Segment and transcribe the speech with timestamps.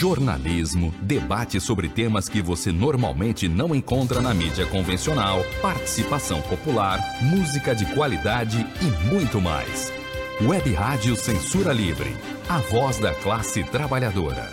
[0.00, 7.74] jornalismo, debate sobre temas que você normalmente não encontra na mídia convencional, participação popular, música
[7.74, 9.92] de qualidade e muito mais.
[10.40, 12.16] Web Rádio Censura Livre,
[12.48, 14.50] a voz da classe trabalhadora.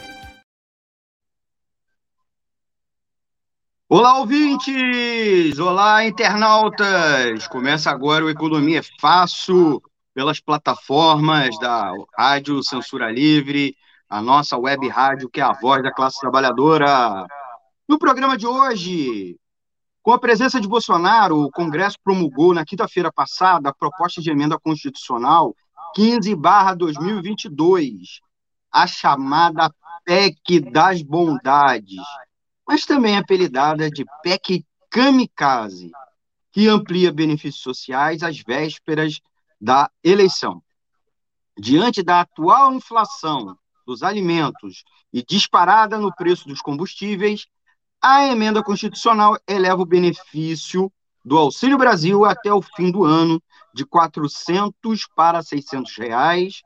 [3.87, 5.57] Olá, ouvintes!
[5.59, 7.47] Olá, internautas!
[7.47, 9.81] Começa agora o Economia Fácil
[10.13, 13.77] pelas plataformas da Rádio Censura Livre,
[14.09, 17.27] a nossa web rádio, que é a voz da classe trabalhadora.
[17.87, 19.37] No programa de hoje,
[20.01, 24.57] com a presença de Bolsonaro, o Congresso promulgou na quinta-feira passada a proposta de emenda
[24.57, 25.53] constitucional
[25.95, 28.21] 15/2022,
[28.71, 29.69] a chamada
[30.05, 32.01] PEC das bondades,
[32.65, 35.91] mas também apelidada de PEC kamikaze,
[36.51, 39.19] que amplia benefícios sociais às vésperas
[39.59, 40.63] da eleição.
[41.59, 47.47] Diante da atual inflação dos alimentos e disparada no preço dos combustíveis,
[48.01, 50.91] a emenda constitucional eleva o benefício
[51.23, 53.41] do Auxílio Brasil até o fim do ano
[53.73, 56.61] de 400 para 600 reais,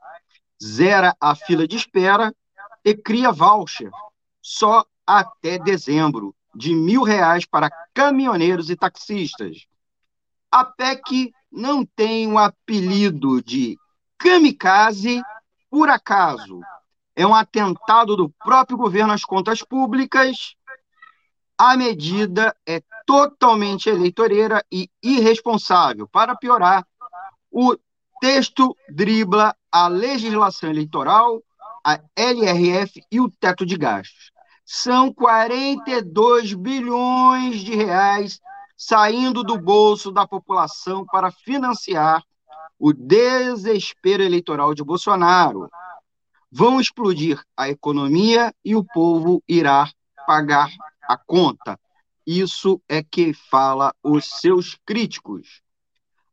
[0.62, 2.34] zera a fila de espera
[2.84, 3.90] e cria voucher
[4.42, 9.66] só até dezembro de mil reais para caminhoneiros e taxistas.
[10.50, 13.78] A PEC não tem o apelido de
[14.18, 15.22] kamikaze
[15.70, 16.60] por acaso
[17.14, 20.54] é um atentado do próprio governo às contas públicas.
[21.58, 26.08] A medida é totalmente eleitoreira e irresponsável.
[26.08, 26.86] Para piorar,
[27.50, 27.76] o
[28.20, 31.42] texto dribla a legislação eleitoral,
[31.84, 34.30] a LRF e o teto de gastos.
[34.64, 38.40] São 42 bilhões de reais
[38.76, 42.22] saindo do bolso da população para financiar
[42.78, 45.68] o desespero eleitoral de Bolsonaro
[46.52, 49.90] vão explodir a economia e o povo irá
[50.26, 50.68] pagar
[51.08, 51.80] a conta.
[52.26, 55.62] Isso é que fala os seus críticos.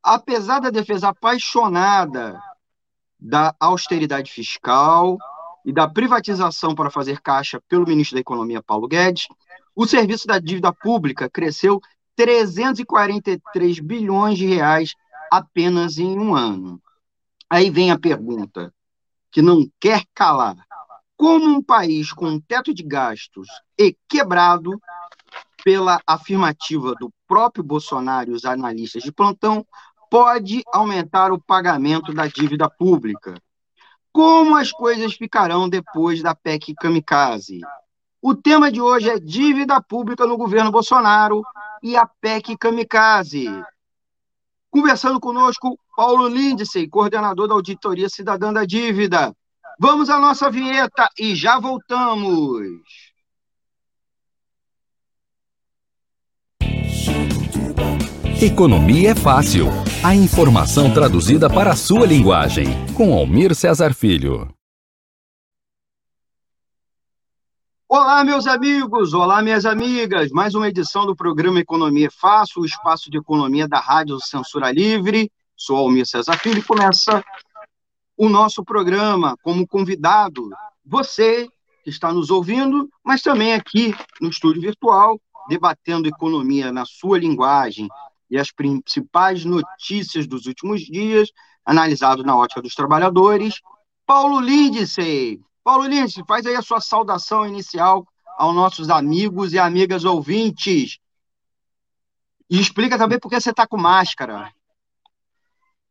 [0.04, 2.40] Apesar da defesa apaixonada
[3.18, 5.18] da austeridade fiscal
[5.66, 9.28] e da privatização para fazer caixa pelo ministro da Economia, Paulo Guedes,
[9.76, 11.82] o serviço da dívida pública cresceu
[12.16, 14.96] 343 bilhões de reais
[15.32, 16.82] apenas em um ano.
[17.50, 18.74] Aí vem a pergunta:
[19.32, 20.58] que não quer calar.
[21.18, 23.48] Como um país com um teto de gastos
[23.78, 24.80] e quebrado,
[25.64, 29.66] pela afirmativa do próprio Bolsonaro e os analistas de plantão,
[30.10, 33.36] pode aumentar o pagamento da dívida pública?
[34.12, 37.62] Como as coisas ficarão depois da PEC Kamikaze?
[38.22, 41.44] O tema de hoje é dívida pública no governo Bolsonaro
[41.82, 43.48] e a PEC Kamikaze.
[44.70, 49.34] Conversando conosco, Paulo Lindsay, coordenador da Auditoria Cidadã da Dívida.
[49.80, 52.68] Vamos à nossa vinheta e já voltamos.
[58.42, 59.68] Economia é fácil.
[60.02, 62.68] A informação traduzida para a sua linguagem.
[62.96, 64.48] Com Almir Cesar Filho.
[67.92, 70.30] Olá, meus amigos, olá, minhas amigas.
[70.30, 74.72] Mais uma edição do programa Economia é Fácil, o espaço de economia da Rádio Censura
[74.72, 75.32] Livre.
[75.58, 77.24] Sou Almir Cesar Filho e começa
[78.16, 80.52] o nosso programa como convidado.
[80.86, 81.50] Você
[81.84, 85.20] que está nos ouvindo, mas também aqui no estúdio virtual,
[85.50, 87.88] debatendo economia na sua linguagem
[88.30, 91.32] e as principais notícias dos últimos dias,
[91.66, 93.56] analisado na ótica dos trabalhadores.
[94.06, 98.06] Paulo Lindsay, Paulo Lins, faz aí a sua saudação inicial
[98.38, 100.98] aos nossos amigos e amigas ouvintes.
[102.50, 104.52] E explica também por que você está com máscara.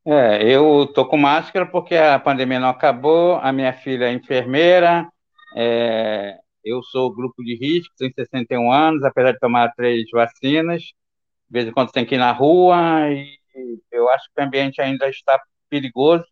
[0.05, 5.07] É, eu estou com máscara porque a pandemia não acabou, a minha filha é enfermeira,
[5.55, 10.93] é, eu sou grupo de risco, tenho 61 anos, apesar de tomar três vacinas, de
[11.51, 12.79] vez em quando tem que ir na rua,
[13.11, 13.39] e
[13.93, 16.27] eu acho que o ambiente ainda está perigoso,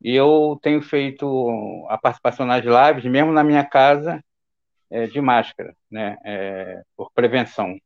[0.00, 4.22] e eu tenho feito a participação nas lives, mesmo na minha casa,
[4.90, 7.78] é, de máscara, né, é, por prevenção.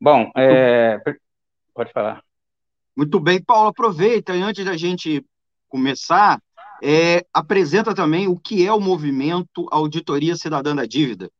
[0.00, 1.00] Bom, é,
[1.72, 2.22] pode falar.
[2.96, 5.24] Muito bem, Paulo, aproveita e antes da gente
[5.68, 6.40] começar,
[6.82, 11.30] é, apresenta também o que é o movimento Auditoria Cidadã da Dívida.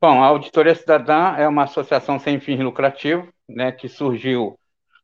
[0.00, 4.58] Bom, a Auditoria Cidadã é uma associação sem fins lucrativos, né, que surgiu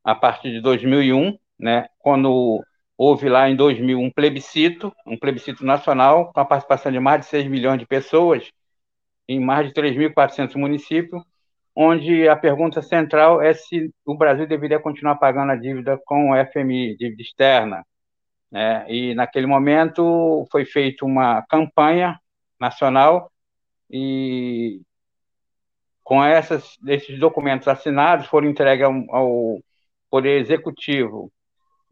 [0.05, 2.63] a partir de 2001, né, quando
[3.03, 7.27] houve lá em 2000 um plebiscito, um plebiscito nacional, com a participação de mais de
[7.27, 8.49] 6 milhões de pessoas,
[9.27, 11.21] em mais de 3.400 municípios,
[11.75, 16.47] onde a pergunta central é se o Brasil deveria continuar pagando a dívida com o
[16.47, 17.85] FMI, dívida externa.
[18.49, 18.87] Né?
[18.89, 22.21] E naquele momento foi feita uma campanha
[22.61, 23.33] nacional
[23.91, 24.81] e
[26.05, 29.61] com essas, esses documentos assinados foram entregues ao, ao
[30.09, 31.33] Poder Executivo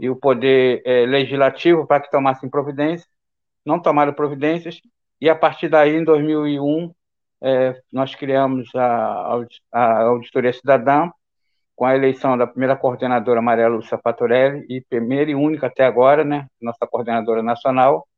[0.01, 3.07] e o Poder é, Legislativo para que tomassem providências,
[3.65, 4.81] não tomaram providências,
[5.21, 6.91] e a partir daí, em 2001,
[7.43, 11.11] é, nós criamos a, a Auditoria Cidadã,
[11.77, 16.25] com a eleição da primeira coordenadora Maria Lúcia Fatorelli, e primeira e única até agora,
[16.25, 18.09] né, nossa coordenadora nacional,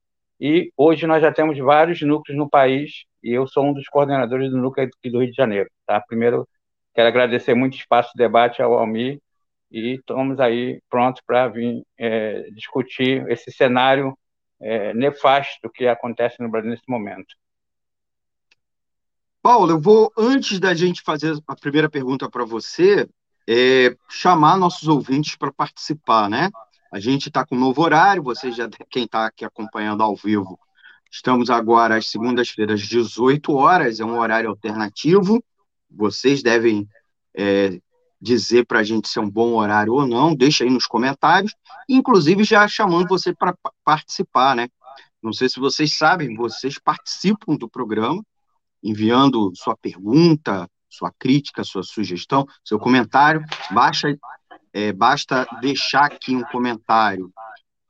[0.40, 4.50] e hoje nós já temos vários núcleos no país, e eu sou um dos coordenadores
[4.52, 5.68] do núcleo aqui do Rio de Janeiro.
[5.84, 6.00] Tá?
[6.00, 6.48] Primeiro,
[6.94, 9.20] quero agradecer muito espaço de debate ao Almir,
[9.72, 14.16] e estamos aí prontos para vir é, discutir esse cenário
[14.60, 17.34] é, nefasto que acontece no Brasil nesse momento.
[19.40, 23.08] Paulo, eu vou, antes da gente fazer a primeira pergunta para você,
[23.48, 26.50] é, chamar nossos ouvintes para participar, né?
[26.92, 30.60] A gente está com um novo horário, você já, quem está aqui acompanhando ao vivo,
[31.10, 35.42] estamos agora às segundas-feiras, 18 horas, é um horário alternativo.
[35.90, 36.86] Vocês devem
[37.34, 37.80] é,
[38.22, 41.52] dizer para a gente se é um bom horário ou não, deixa aí nos comentários,
[41.88, 43.52] inclusive já chamando você para
[43.84, 44.68] participar, né?
[45.20, 48.24] Não sei se vocês sabem, vocês participam do programa,
[48.82, 54.16] enviando sua pergunta, sua crítica, sua sugestão, seu comentário, baixa
[54.72, 57.30] é, basta deixar aqui um comentário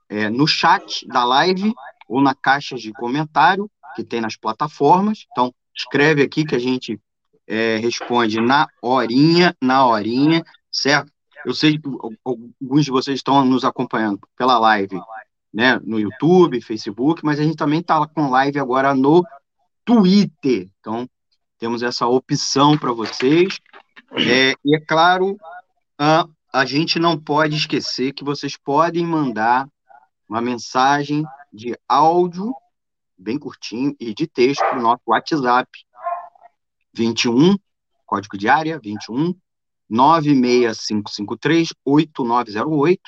[0.09, 1.73] é, no chat da live
[2.09, 5.27] ou na caixa de comentário que tem nas plataformas.
[5.31, 6.99] Então, escreve aqui que a gente
[7.47, 11.13] é, responde na horinha, na horinha, certo?
[11.45, 11.89] Eu sei que
[12.25, 15.01] alguns de vocês estão nos acompanhando pela live,
[15.53, 19.25] né, no YouTube, Facebook, mas a gente também está com live agora no
[19.85, 20.71] Twitter.
[20.81, 21.09] Então,
[21.59, 23.59] temos essa opção para vocês.
[24.13, 25.37] É, e é claro,
[25.99, 29.69] a, a gente não pode esquecer que vocês podem mandar
[30.29, 32.55] uma mensagem de áudio,
[33.19, 35.69] bem curtinho, e de texto para o nosso WhatsApp,
[36.95, 37.59] 21,
[38.07, 39.35] código de área, 21
[39.89, 43.01] 96553 8908,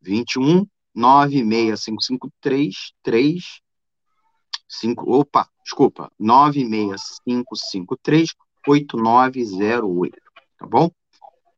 [0.00, 3.60] 21 96553 3
[4.68, 8.34] 5, opa, desculpa, 96553
[8.66, 10.18] 8908,
[10.58, 10.90] tá bom?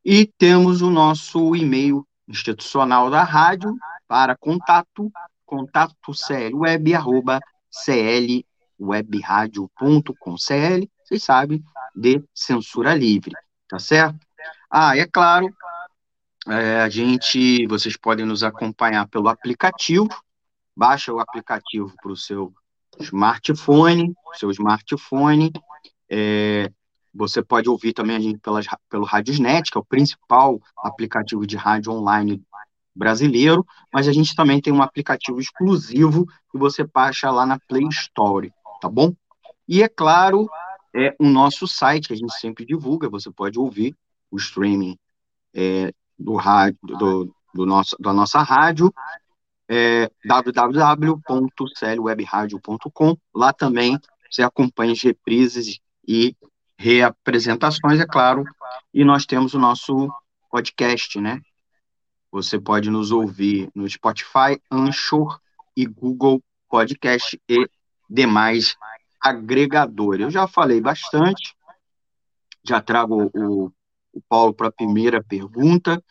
[0.04, 3.76] E temos o nosso e-mail institucional da rádio
[4.08, 5.12] para contato,
[5.46, 7.38] contato clweb, arroba
[7.84, 10.36] clwebradio.com.
[10.36, 11.62] CL, vocês sabem,
[11.94, 13.32] de censura livre,
[13.68, 14.18] tá certo?
[14.70, 15.54] Ah, é claro,
[16.48, 20.08] é, a gente, vocês podem nos acompanhar pelo aplicativo,
[20.76, 22.52] baixa o aplicativo para o seu
[23.00, 25.52] smartphone, seu smartphone,
[26.10, 26.70] é,
[27.14, 31.56] você pode ouvir também a gente pelas, pelo Radiosnet, que é o principal aplicativo de
[31.56, 32.42] rádio online
[32.94, 37.86] brasileiro, mas a gente também tem um aplicativo exclusivo que você baixa lá na Play
[37.88, 39.12] Store, tá bom?
[39.66, 40.48] E é claro,
[40.94, 43.94] é o nosso site que a gente sempre divulga, você pode ouvir
[44.30, 44.96] o streaming
[45.52, 48.94] é, do rádio, do, do nosso, da nossa rádio,
[49.68, 53.16] é, www.clwebradio.com.
[53.34, 53.98] Lá também
[54.30, 56.36] você acompanha as reprises e
[56.78, 58.44] reapresentações, é claro,
[58.92, 60.08] e nós temos o nosso
[60.50, 61.40] podcast, né?
[62.30, 65.40] Você pode nos ouvir no Spotify, Anchor
[65.76, 67.66] e Google Podcast e
[68.10, 68.76] demais
[69.24, 70.24] agregadores.
[70.24, 71.54] Eu já falei bastante,
[72.62, 73.72] já trago o,
[74.12, 76.02] o Paulo para a primeira pergunta.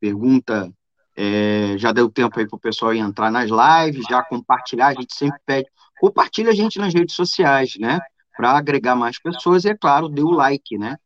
[0.00, 0.72] Pergunta,
[1.16, 5.14] é, já deu tempo aí para o pessoal entrar nas lives, já compartilhar, a gente
[5.14, 5.68] sempre pede,
[5.98, 8.00] compartilha a gente nas redes sociais, né?
[8.36, 10.98] para agregar mais pessoas e, é claro, dê o like, né?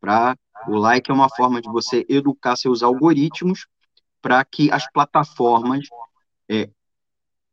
[0.00, 3.66] Pra, o like é uma forma de você educar seus algoritmos
[4.20, 5.86] para que as plataformas
[6.50, 6.68] é,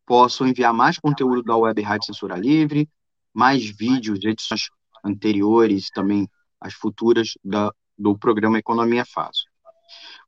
[0.06, 2.90] possam enviar mais conteúdo da Web Rádio Censura Livre,
[3.34, 4.70] mais vídeos de edições
[5.04, 6.28] anteriores, também
[6.60, 9.50] as futuras da, do programa Economia Fácil.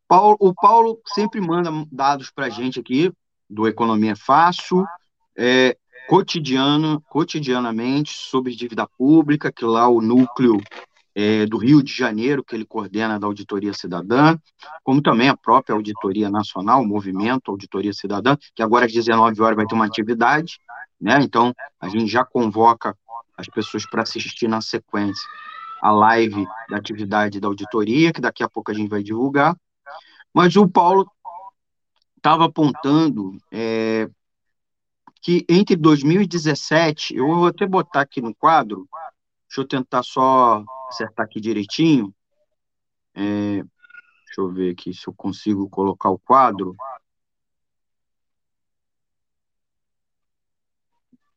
[0.07, 3.11] Paulo, o Paulo sempre manda dados para a gente aqui
[3.49, 4.85] do Economia Fácil,
[5.37, 10.59] é, cotidiano, cotidianamente sobre dívida pública, que lá o núcleo
[11.15, 14.37] é, do Rio de Janeiro, que ele coordena da Auditoria Cidadã,
[14.83, 19.55] como também a própria Auditoria Nacional, o movimento Auditoria Cidadã, que agora às 19 horas
[19.55, 20.59] vai ter uma atividade,
[20.99, 21.19] né?
[21.21, 22.97] Então, a gente já convoca
[23.37, 25.27] as pessoas para assistir na sequência
[25.81, 29.53] a live da atividade da auditoria, que daqui a pouco a gente vai divulgar.
[30.33, 31.05] Mas o Paulo
[32.15, 34.09] estava apontando é,
[35.21, 38.87] que entre 2017, eu vou até botar aqui no quadro,
[39.53, 42.11] deixa eu tentar só acertar aqui direitinho.
[43.13, 46.75] É, deixa eu ver aqui se eu consigo colocar o quadro.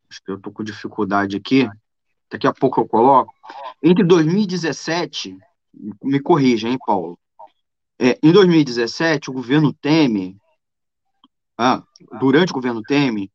[0.08, 1.68] acho que eu estou com dificuldade aqui,
[2.30, 3.34] daqui a pouco eu coloco.
[3.82, 5.36] Entre 2017,
[6.02, 7.18] me corrija, hein, Paulo?
[7.98, 10.34] É, em 2017, o governo Temer,
[11.58, 11.82] ah,
[12.18, 13.28] durante o governo Temer,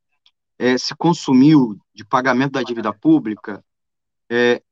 [0.57, 3.63] é, se consumiu de pagamento da dívida pública
[4.27, 4.63] é,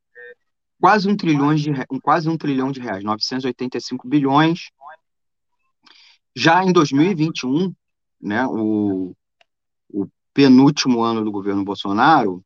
[0.80, 1.70] quase um trilhão de
[2.02, 4.70] quase um trilhão de reais, 985 bilhões.
[6.34, 7.72] Já em 2021,
[8.20, 9.14] né, o,
[9.92, 12.42] o penúltimo ano do governo Bolsonaro,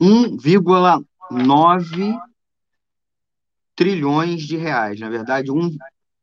[0.00, 2.18] 1,9
[3.74, 5.76] trilhões de reais, na verdade, 1,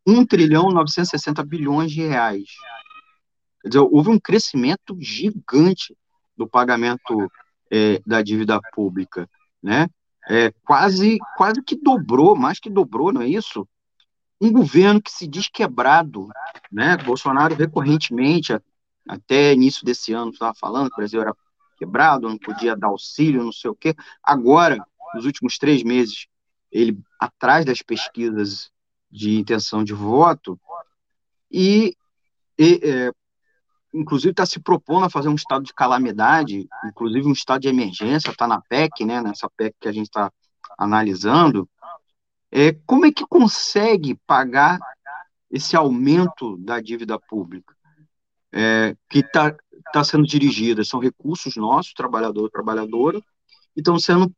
[0.07, 2.45] 1 trilhão 960 bilhões de reais.
[3.61, 5.95] Quer dizer, houve um crescimento gigante
[6.35, 7.31] do pagamento
[7.69, 9.29] é, da dívida pública,
[9.61, 9.87] né?
[10.29, 13.67] É, quase, quase que dobrou, mais que dobrou, não é isso?
[14.39, 16.27] Um governo que se diz quebrado,
[16.71, 16.95] né?
[16.97, 18.53] Bolsonaro recorrentemente,
[19.07, 21.35] até início desse ano, estava falando que o Brasil era
[21.77, 23.95] quebrado, não podia dar auxílio, não sei o quê.
[24.21, 26.27] Agora, nos últimos três meses,
[26.71, 28.71] ele atrás das pesquisas
[29.09, 30.59] de intenção de voto
[31.51, 31.95] e,
[32.57, 33.11] e é,
[33.93, 38.29] inclusive está se propondo a fazer um estado de calamidade, inclusive um estado de emergência,
[38.29, 40.31] está na PEC, né, nessa PEC que a gente está
[40.77, 41.67] analisando,
[42.51, 44.79] é, como é que consegue pagar
[45.51, 47.75] esse aumento da dívida pública
[48.51, 49.55] é, que está
[49.91, 50.83] tá sendo dirigida?
[50.83, 53.19] São recursos nossos, trabalhador, trabalhadora,
[53.75, 54.31] e estão sendo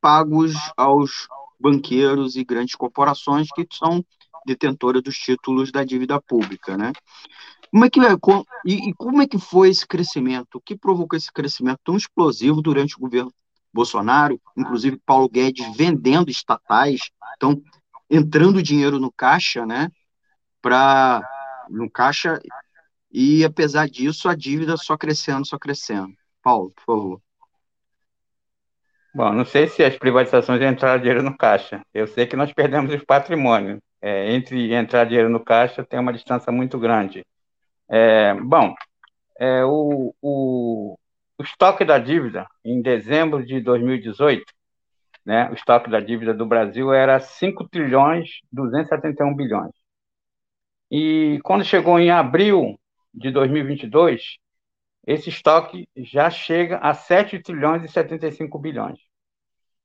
[0.00, 4.04] pagos aos banqueiros e grandes corporações que são
[4.46, 6.92] detentoras dos títulos da dívida pública, né?
[7.70, 8.12] Como é que é,
[8.64, 10.56] e, e, como é que foi esse crescimento?
[10.56, 13.32] O que provocou esse crescimento tão explosivo durante o governo
[13.72, 14.40] Bolsonaro?
[14.56, 17.60] Inclusive Paulo Guedes vendendo estatais, então
[18.10, 19.90] entrando dinheiro no caixa, né?
[20.62, 21.22] Para
[21.68, 22.40] no caixa
[23.12, 26.12] e apesar disso a dívida só crescendo, só crescendo.
[26.42, 27.22] Paulo, por favor.
[29.14, 31.80] Bom, não sei se as privatizações entraram dinheiro no caixa.
[31.92, 33.78] Eu sei que nós perdemos os patrimônios.
[34.00, 37.24] É, entre entrar dinheiro no caixa tem uma distância muito grande.
[37.90, 38.74] É, bom,
[39.38, 40.98] é, o, o,
[41.38, 44.44] o, estoque da dívida, em dezembro de 2018,
[45.24, 49.72] né, o estoque da dívida do Brasil era 5 trilhões 271 bilhões.
[50.90, 52.78] E quando chegou em abril
[53.12, 54.38] de 2022,
[55.06, 58.98] esse estoque já chega a 7 trilhões e 75 bilhões.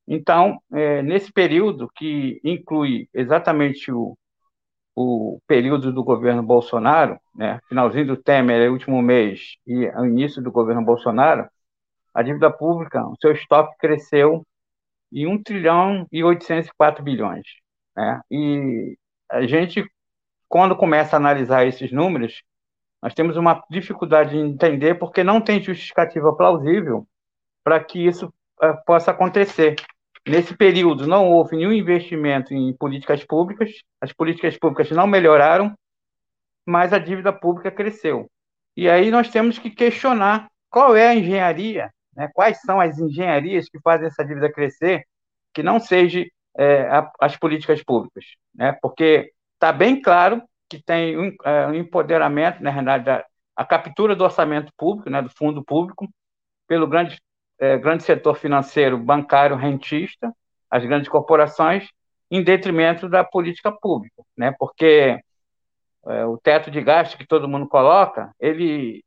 [0.07, 4.17] Então, é, nesse período, que inclui exatamente o,
[4.95, 10.83] o período do governo Bolsonaro, né, finalzinho do Temer, último mês, e início do governo
[10.83, 11.47] Bolsonaro,
[12.13, 14.45] a dívida pública, o seu estoque cresceu
[15.11, 17.45] em 1 trilhão e 804 bilhões.
[17.95, 18.21] Né?
[18.29, 18.97] E
[19.29, 19.83] a gente,
[20.47, 22.43] quando começa a analisar esses números,
[23.01, 27.07] nós temos uma dificuldade de entender porque não tem justificativa plausível
[27.63, 28.27] para que isso
[28.61, 29.75] uh, possa acontecer.
[30.27, 35.75] Nesse período, não houve nenhum investimento em políticas públicas, as políticas públicas não melhoraram,
[36.65, 38.29] mas a dívida pública cresceu.
[38.75, 42.29] E aí nós temos que questionar qual é a engenharia, né?
[42.33, 45.03] quais são as engenharias que fazem essa dívida crescer,
[45.53, 46.25] que não seja
[46.57, 48.23] é, a, as políticas públicas.
[48.55, 48.77] Né?
[48.81, 53.25] Porque está bem claro que tem um, é, um empoderamento, na realidade, da,
[53.55, 56.07] a captura do orçamento público, né, do fundo público,
[56.67, 57.19] pelo grande
[57.63, 60.35] é, grande setor financeiro, bancário, rentista,
[60.69, 61.87] as grandes corporações,
[62.29, 64.53] em detrimento da política pública, né?
[64.59, 65.17] Porque
[66.05, 69.01] é, o teto de gasto que todo mundo coloca, ele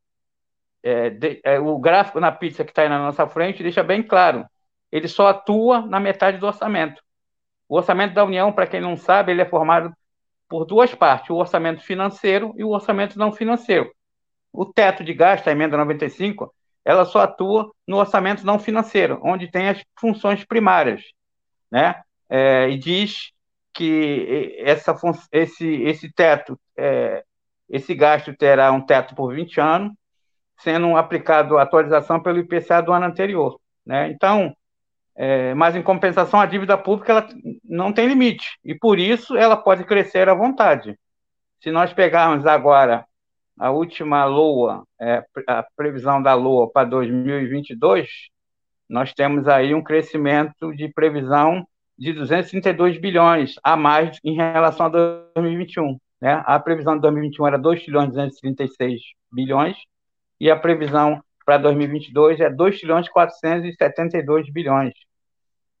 [0.81, 4.01] é, de, é, o gráfico na pizza que está aí na nossa frente deixa bem
[4.01, 4.43] claro,
[4.91, 6.99] ele só atua na metade do orçamento.
[7.69, 9.93] O orçamento da União, para quem não sabe, ele é formado
[10.49, 13.91] por duas partes, o orçamento financeiro e o orçamento não financeiro.
[14.51, 16.51] O teto de gasto, a emenda 95,
[16.87, 21.03] ela só atua no orçamento não financeiro, onde tem as funções primárias,
[21.69, 22.01] né?
[22.29, 23.33] É, e diz
[23.73, 24.95] que essa,
[25.33, 27.25] esse, esse teto, é,
[27.69, 29.91] esse gasto terá um teto por 20 anos,
[30.59, 34.09] sendo aplicado atualização pelo IPCA do ano anterior, né?
[34.09, 34.55] Então,
[35.13, 37.27] é, mas em compensação a dívida pública ela
[37.65, 40.97] não tem limite e por isso ela pode crescer à vontade.
[41.59, 43.05] Se nós pegarmos agora
[43.57, 48.07] a última LOA, é, a previsão da LOA para 2022,
[48.87, 54.89] nós temos aí um crescimento de previsão de 232 bilhões a mais em relação a
[54.89, 55.97] 2021.
[56.21, 56.41] Né?
[56.45, 59.75] A previsão de 2021 era 2 trilhões 236 bilhões
[60.39, 64.93] e a previsão para 2022 é 2 trilhões 472 bilhões.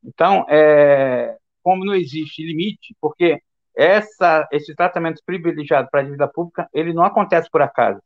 [0.03, 3.41] Então, é, como não existe limite, porque
[3.77, 8.01] essa, esse tratamento privilegiado para a dívida pública, ele não acontece por acaso.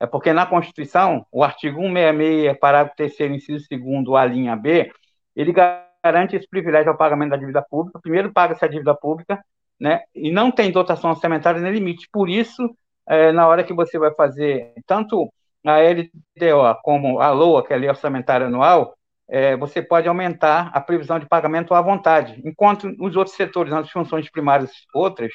[0.00, 4.92] é porque na Constituição, o artigo 166, parágrafo 3 inciso 2 a linha B,
[5.34, 8.00] ele garante esse privilégio ao pagamento da dívida pública.
[8.00, 9.42] Primeiro paga-se a dívida pública,
[9.80, 10.02] né?
[10.14, 12.08] E não tem dotação orçamentária nem limite.
[12.12, 12.70] Por isso,
[13.08, 15.32] é, na hora que você vai fazer tanto
[15.66, 18.97] a LDO como a LOA, que é a Lei Orçamentária Anual,
[19.28, 22.40] é, você pode aumentar a previsão de pagamento à vontade.
[22.44, 25.32] Enquanto nos outros setores, nas funções primárias outras,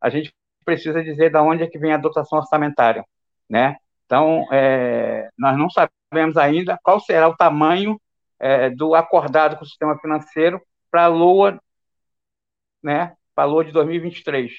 [0.00, 0.32] a gente
[0.64, 3.04] precisa dizer de onde é que vem a dotação orçamentária,
[3.48, 3.76] né?
[4.04, 8.00] Então, é, nós não sabemos ainda qual será o tamanho
[8.40, 11.60] é, do acordado com o sistema financeiro para a LOA,
[12.82, 14.50] né, para a LOA de 2023.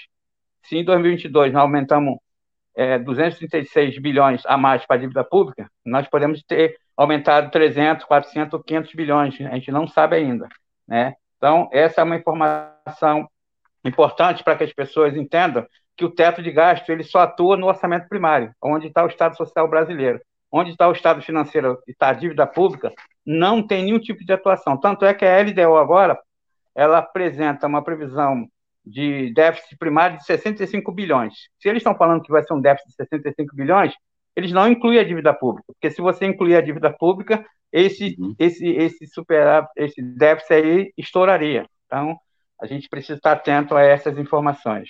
[0.64, 2.20] Se em 2022 nós aumentamos
[2.76, 8.62] é, 236 bilhões a mais para a dívida pública, nós podemos ter aumentado 300, 400,
[8.62, 10.50] 500 bilhões, a gente não sabe ainda,
[10.86, 11.14] né?
[11.38, 13.26] Então, essa é uma informação
[13.86, 15.66] importante para que as pessoas entendam
[15.96, 19.38] que o teto de gasto ele só atua no orçamento primário, onde está o Estado
[19.38, 20.20] Social brasileiro.
[20.52, 22.92] Onde está o Estado financeiro e está a dívida pública,
[23.26, 24.78] não tem nenhum tipo de atuação.
[24.78, 26.20] Tanto é que a LDO agora,
[26.76, 28.48] ela apresenta uma previsão
[28.84, 31.34] de déficit primário de 65 bilhões.
[31.60, 33.94] Se eles estão falando que vai ser um déficit de 65 bilhões,
[34.40, 38.34] eles não incluem a dívida pública, porque se você incluir a dívida pública, esse, uhum.
[38.40, 41.68] esse, esse, superar, esse déficit aí estouraria.
[41.86, 42.18] Então,
[42.60, 44.90] a gente precisa estar atento a essas informações.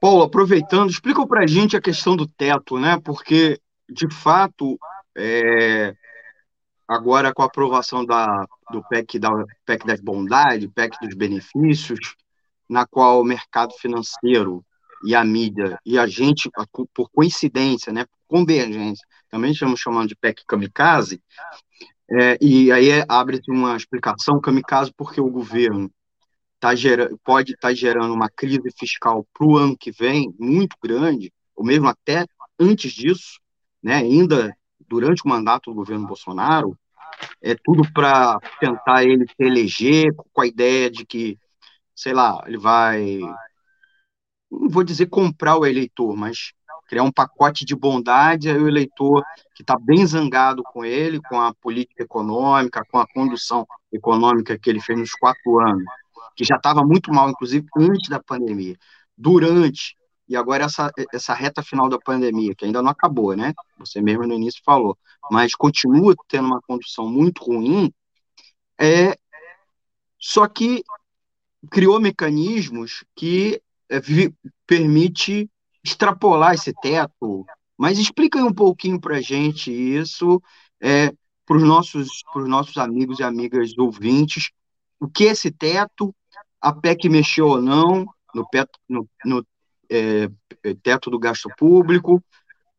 [0.00, 3.00] Paulo, aproveitando, explica para a gente a questão do teto, né?
[3.02, 3.58] Porque,
[3.88, 4.78] de fato,
[5.16, 5.94] é,
[6.86, 9.30] agora com a aprovação da, do PEC, da,
[9.64, 12.14] PEC das bondades, PEC dos benefícios,
[12.68, 14.62] na qual o mercado financeiro
[15.04, 16.50] e a mídia e a gente,
[16.94, 21.22] por coincidência, né, por convergência, também estamos chamando de PEC kamikaze,
[22.10, 25.90] é, e aí abre-se uma explicação kamikaze porque o governo
[26.60, 30.76] tá gerando, pode estar tá gerando uma crise fiscal para o ano que vem muito
[30.82, 32.26] grande, ou mesmo até
[32.58, 33.40] antes disso,
[33.82, 34.56] né, ainda
[34.88, 36.78] durante o mandato do governo Bolsonaro,
[37.42, 41.38] é tudo para tentar ele se eleger com a ideia de que,
[41.94, 43.20] sei lá, ele vai,
[44.60, 46.52] não vou dizer comprar o eleitor, mas
[46.88, 51.40] criar um pacote de bondade, aí o eleitor que está bem zangado com ele, com
[51.40, 55.84] a política econômica, com a condução econômica que ele fez nos quatro anos,
[56.36, 58.76] que já estava muito mal, inclusive antes da pandemia,
[59.16, 59.96] durante,
[60.28, 63.52] e agora essa, essa reta final da pandemia, que ainda não acabou, né?
[63.78, 64.96] Você mesmo no início falou,
[65.30, 67.92] mas continua tendo uma condução muito ruim,
[68.78, 69.16] é,
[70.18, 70.82] só que
[71.70, 73.60] criou mecanismos que
[74.66, 75.50] permite
[75.82, 77.44] extrapolar esse teto,
[77.76, 80.40] mas explica um pouquinho para a gente isso,
[80.80, 81.12] é,
[81.46, 84.50] para os nossos, nossos amigos e amigas ouvintes,
[84.98, 86.14] o que é esse teto,
[86.60, 88.46] a PEC mexeu ou não no,
[88.88, 89.46] no, no
[89.90, 90.28] é,
[90.82, 92.22] teto do gasto público.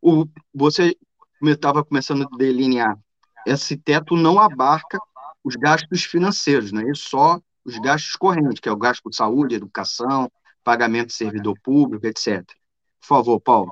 [0.01, 0.97] O, você
[1.43, 2.97] estava começando a delinear,
[3.45, 4.97] esse teto não abarca
[5.43, 9.55] os gastos financeiros, não é só os gastos correntes, que é o gasto de saúde,
[9.55, 10.31] educação,
[10.65, 12.43] pagamento de servidor público, etc.
[12.99, 13.71] Por favor, Paulo.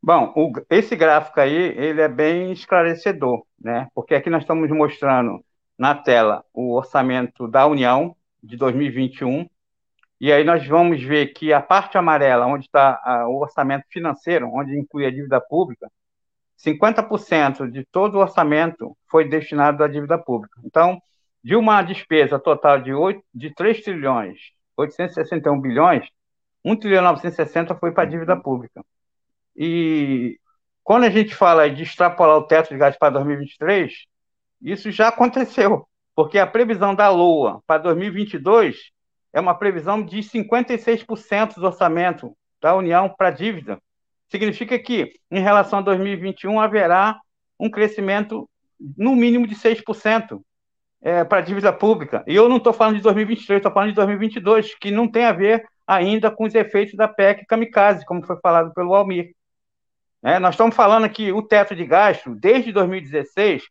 [0.00, 3.88] Bom, o, esse gráfico aí, ele é bem esclarecedor, né?
[3.94, 5.44] Porque aqui nós estamos mostrando
[5.76, 9.46] na tela o orçamento da União de 2021.
[10.20, 14.78] E aí nós vamos ver que a parte amarela, onde está o orçamento financeiro, onde
[14.78, 15.90] inclui a dívida pública,
[16.64, 20.60] 50% de todo o orçamento foi destinado à dívida pública.
[20.64, 21.00] Então,
[21.42, 26.06] de uma despesa total de, 8, de 3 trilhões 861 bilhões,
[26.64, 28.84] 1 trilhão 960 foi para a dívida pública.
[29.56, 30.38] E
[30.82, 33.92] quando a gente fala de extrapolar o teto de gastos para 2023,
[34.62, 38.90] isso já aconteceu, porque a previsão da LOA para 2022
[39.32, 43.78] é uma previsão de 56% do orçamento da União para dívida.
[44.28, 47.20] Significa que, em relação a 2021, haverá
[47.58, 48.48] um crescimento
[48.96, 50.40] no mínimo de 6%
[51.04, 52.24] é, para a dívida pública.
[52.26, 55.32] E eu não estou falando de 2023, estou falando de 2022, que não tem a
[55.32, 59.34] ver ainda com os efeitos da PEC kamikaze, como foi falado pelo Almir.
[60.22, 63.64] É, nós estamos falando que o teto de gasto, desde 2016,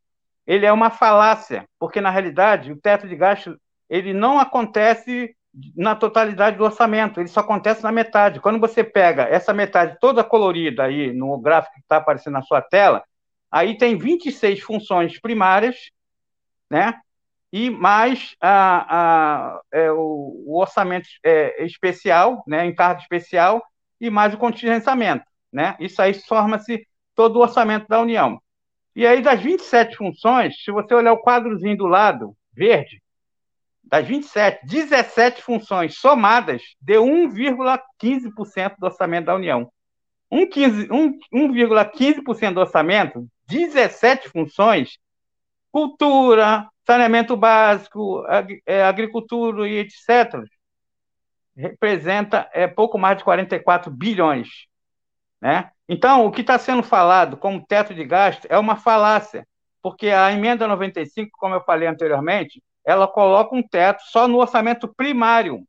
[0.45, 5.35] ele é uma falácia, porque na realidade o teto de gasto ele não acontece
[5.75, 8.39] na totalidade do orçamento, ele só acontece na metade.
[8.39, 12.61] Quando você pega essa metade toda colorida aí no gráfico que está aparecendo na sua
[12.61, 13.03] tela,
[13.51, 15.89] aí tem 26 funções primárias,
[16.69, 16.93] né?
[17.53, 22.65] E mais a, a, é, o, o, orçamento é, especial, né?
[22.65, 23.63] Encargo especial,
[24.01, 25.75] e mais o contingenciamento, né?
[25.79, 28.41] Isso aí forma-se todo o orçamento da União.
[28.95, 32.99] E aí, das 27 funções, se você olhar o quadrozinho do lado, verde,
[33.83, 39.71] das 27, 17 funções somadas deu 1,15% do orçamento da União.
[40.31, 44.97] 1,15% do orçamento, 17 funções,
[45.71, 48.23] cultura, saneamento básico,
[48.65, 50.43] é, agricultura e etc.,
[51.55, 54.67] representa é, pouco mais de 44 bilhões.
[55.39, 55.69] Né?
[55.87, 59.47] Então, o que está sendo falado como teto de gasto é uma falácia,
[59.81, 64.87] porque a emenda 95, como eu falei anteriormente, ela coloca um teto só no orçamento
[64.87, 65.65] primário.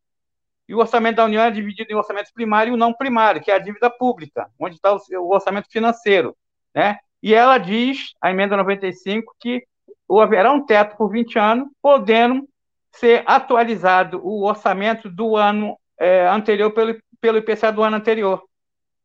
[0.69, 3.55] E o orçamento da União é dividido em orçamento primário e não primário, que é
[3.55, 6.35] a dívida pública, onde está o, orçamento financeiro.
[6.75, 6.99] Né?
[7.23, 9.67] E ela diz, a emenda 95, que
[10.11, 12.49] haverá um teto por 20 anos, podendo
[12.93, 18.43] ser atualizado o orçamento do ano é, anterior pelo, pelo IPCA do ano anterior.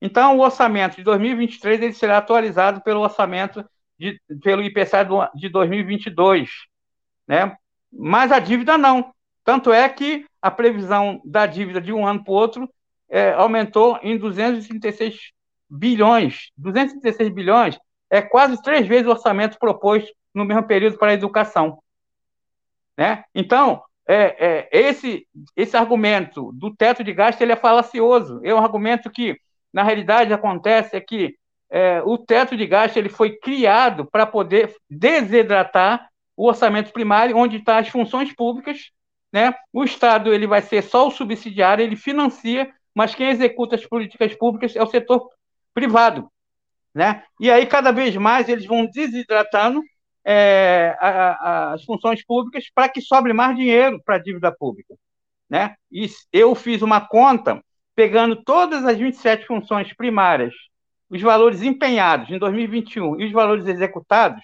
[0.02, 3.66] Então, o orçamento de 2023 ele será atualizado pelo orçamento
[3.98, 6.50] de, pelo IPCA do, de 2022,
[7.28, 7.56] né?
[7.92, 9.14] Mas a dívida não.
[9.44, 12.70] Tanto é que a previsão da dívida de um ano para o outro
[13.10, 15.32] é, aumentou em 236
[15.70, 16.52] bilhões.
[16.56, 21.80] 236 bilhões é quase três vezes o orçamento proposto no mesmo período para a educação.
[22.98, 23.24] Né?
[23.34, 28.42] Então, é, é, esse, esse argumento do teto de gasto ele é falacioso.
[28.44, 29.38] É um argumento que,
[29.72, 31.36] na realidade, acontece é que
[31.70, 37.58] é, o teto de gasto ele foi criado para poder desidratar o orçamento primário, onde
[37.58, 38.92] estão tá as funções públicas.
[39.32, 39.54] Né?
[39.72, 44.34] O Estado ele vai ser só o subsidiário, ele financia, mas quem executa as políticas
[44.36, 45.30] públicas é o setor
[45.74, 46.32] privado.
[46.96, 47.24] Né?
[47.40, 49.84] E aí, cada vez mais, eles vão desidratando
[50.32, 54.94] é, a, a, as funções públicas para que sobre mais dinheiro para a dívida pública.
[55.50, 55.74] Né?
[55.92, 57.60] E eu fiz uma conta
[57.96, 60.54] pegando todas as 27 funções primárias,
[61.10, 64.40] os valores empenhados em 2021 e os valores executados,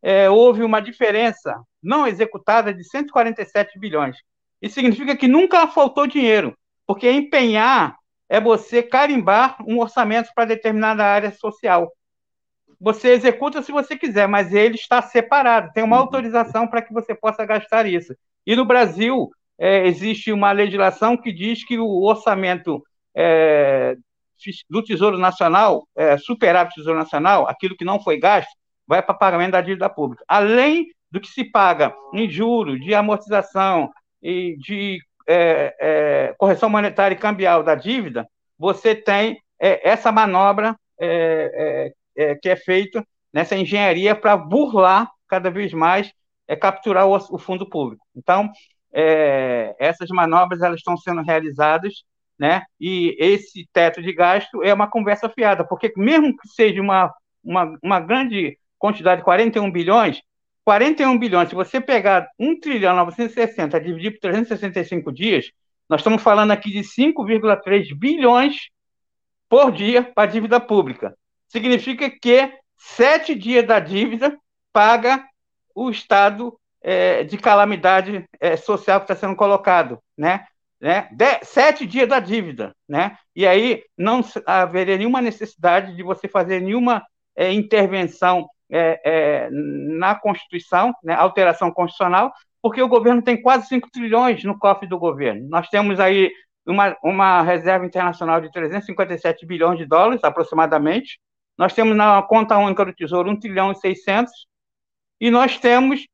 [0.00, 4.16] é, houve uma diferença não executada de 147 bilhões.
[4.62, 7.96] Isso significa que nunca faltou dinheiro, porque empenhar
[8.28, 11.92] é você carimbar um orçamento para determinada área social
[12.80, 16.02] você executa se você quiser, mas ele está separado, tem uma uhum.
[16.02, 18.14] autorização para que você possa gastar isso.
[18.46, 22.82] E no Brasil, é, existe uma legislação que diz que o orçamento
[23.14, 23.96] é,
[24.68, 28.50] do Tesouro Nacional, é, superávit do Tesouro Nacional, aquilo que não foi gasto,
[28.86, 30.24] vai para pagamento da dívida pública.
[30.28, 33.90] Além do que se paga em juros, de amortização
[34.22, 40.76] e de é, é, correção monetária e cambial da dívida, você tem é, essa manobra
[42.16, 46.10] é, que é feito nessa engenharia para burlar cada vez mais,
[46.48, 48.04] é, capturar o, o fundo público.
[48.16, 48.50] Então,
[48.92, 52.04] é, essas manobras elas estão sendo realizadas,
[52.38, 52.62] né?
[52.80, 57.78] E esse teto de gasto é uma conversa fiada, porque mesmo que seja uma, uma,
[57.82, 60.22] uma grande quantidade, 41 bilhões,
[60.64, 65.50] 41 bilhões, se você pegar 1 trilhão 960 dividir por 365 dias,
[65.88, 68.68] nós estamos falando aqui de 5,3 bilhões
[69.48, 71.14] por dia para a dívida pública
[71.48, 74.36] significa que sete dias da dívida
[74.72, 75.24] paga
[75.74, 80.46] o estado é, de calamidade é, social que está sendo colocado, né?
[80.80, 81.08] né?
[81.12, 83.16] De, sete dias da dívida, né?
[83.34, 87.04] E aí não haveria nenhuma necessidade de você fazer nenhuma
[87.34, 91.14] é, intervenção é, é, na Constituição, né?
[91.14, 92.32] alteração constitucional,
[92.62, 95.48] porque o governo tem quase 5 trilhões no cofre do governo.
[95.48, 96.30] Nós temos aí
[96.66, 101.20] uma, uma reserva internacional de 357 bilhões de dólares, aproximadamente,
[101.56, 104.32] nós temos na conta única do Tesouro 1 trilhão e 600,
[105.20, 106.06] e nós temos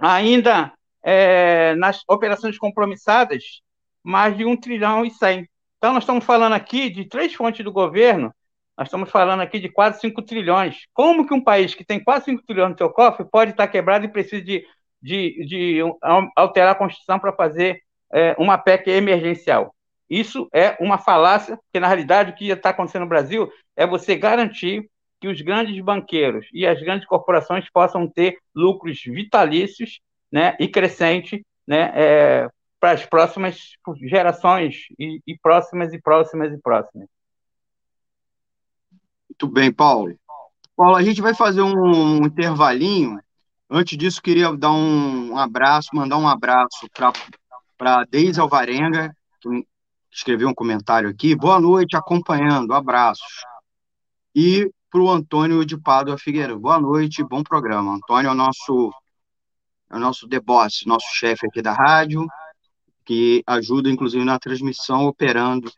[0.00, 0.72] ainda
[1.02, 3.62] é, nas operações compromissadas
[4.02, 5.48] mais de 1 trilhão e 100.
[5.76, 8.34] Então, nós estamos falando aqui de três fontes do governo,
[8.76, 10.86] nós estamos falando aqui de quase 5 trilhões.
[10.94, 14.04] Como que um país que tem quase 5 trilhões no seu cofre pode estar quebrado
[14.04, 14.64] e precisa de,
[15.02, 15.80] de, de
[16.36, 19.74] alterar a Constituição para fazer é, uma PEC emergencial?
[20.08, 24.16] Isso é uma falácia, porque na realidade o que está acontecendo no Brasil é você
[24.16, 24.88] garantir
[25.20, 31.40] que os grandes banqueiros e as grandes corporações possam ter lucros vitalícios né, e crescentes
[31.66, 32.48] né, é,
[32.80, 37.08] para as próximas gerações e, e próximas e próximas e próximas.
[39.28, 40.14] Muito bem, Paulo.
[40.76, 43.18] Paulo, a gente vai fazer um intervalinho.
[43.68, 46.88] Antes disso, queria dar um abraço, mandar um abraço
[47.76, 49.66] para Deise Alvarenga, que
[50.10, 51.34] escreveu um comentário aqui.
[51.34, 53.42] Boa noite, acompanhando, abraços.
[54.34, 56.58] E para o Antônio de Pádua Figueiredo.
[56.58, 57.94] Boa noite, bom programa.
[57.94, 58.90] Antônio é o nosso,
[59.90, 62.26] é o nosso The Boss, nosso chefe aqui da rádio,
[63.04, 65.70] que ajuda, inclusive, na transmissão, operando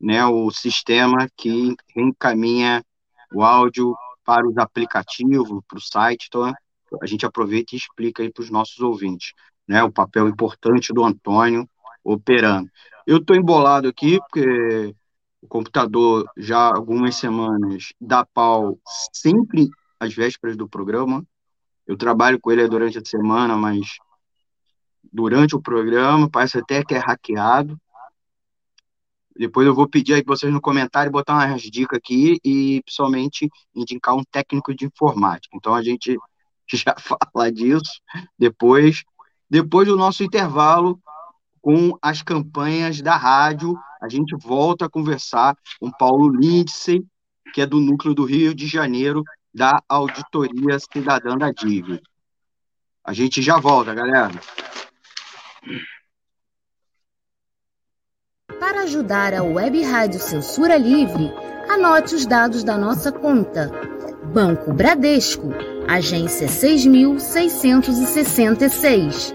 [0.00, 2.84] né, o sistema que encaminha
[3.32, 6.26] o áudio para os aplicativos, para o site.
[6.28, 6.52] Então,
[7.00, 9.32] a gente aproveita e explica aí para os nossos ouvintes
[9.68, 11.68] né, o papel importante do Antônio
[12.12, 12.70] operando.
[13.06, 14.94] Eu estou embolado aqui, porque
[15.42, 18.78] O computador, já há algumas semanas, dá pau
[19.12, 19.68] sempre
[20.00, 21.24] às vésperas do programa.
[21.86, 23.98] Eu trabalho com ele durante a semana, mas
[25.12, 27.78] durante o programa, parece até que é hackeado.
[29.36, 33.48] Depois eu vou pedir aí para vocês no comentário botar umas dicas aqui e, principalmente,
[33.74, 35.56] indicar um técnico de informática.
[35.56, 36.18] Então, a gente
[36.74, 38.00] já fala disso
[38.38, 39.04] depois.
[39.48, 41.00] Depois do nosso intervalo,
[41.60, 47.04] com as campanhas da rádio, a gente volta a conversar com Paulo Lindsay,
[47.52, 52.00] que é do Núcleo do Rio de Janeiro, da Auditoria Cidadã da Dívida.
[53.04, 54.30] A gente já volta, galera.
[58.60, 61.32] Para ajudar a Web Rádio Censura Livre,
[61.68, 63.70] anote os dados da nossa conta.
[64.32, 65.48] Banco Bradesco,
[65.88, 69.34] agência 6666.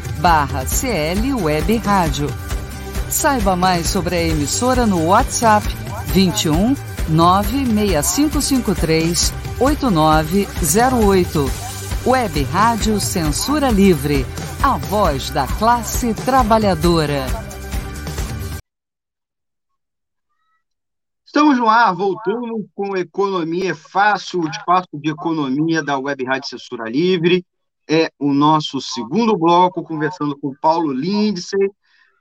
[0.21, 2.27] barra CL Web Rádio.
[3.09, 5.65] Saiba mais sobre a emissora no WhatsApp
[6.13, 6.75] 21
[7.09, 11.49] 96553 8908.
[12.05, 14.23] Web Rádio Censura Livre,
[14.63, 17.25] a voz da classe trabalhadora.
[21.25, 26.87] Estamos no ar, voltando com Economia Fácil, o espaço de economia da Web Rádio Censura
[26.89, 27.43] Livre.
[27.93, 31.69] É o nosso segundo bloco, conversando com Paulo Lindsay,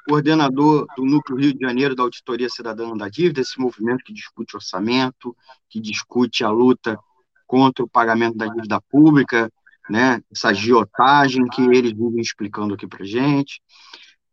[0.05, 4.57] coordenador do Núcleo Rio de Janeiro da Auditoria Cidadã da Dívida, esse movimento que discute
[4.57, 5.37] orçamento,
[5.69, 6.99] que discute a luta
[7.47, 9.49] contra o pagamento da dívida pública,
[9.89, 13.63] né, essa agiotagem que eles vivem explicando aqui para gente.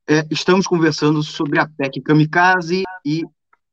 [0.09, 3.23] É, estamos conversando sobre a PEC Kamikaze e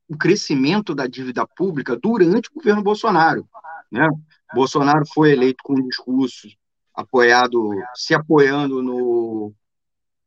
[0.06, 3.48] o crescimento da dívida pública durante o governo Bolsonaro.
[3.90, 4.06] Né?
[4.54, 6.46] Bolsonaro foi eleito com um discurso
[6.94, 9.52] apoiado, se apoiando no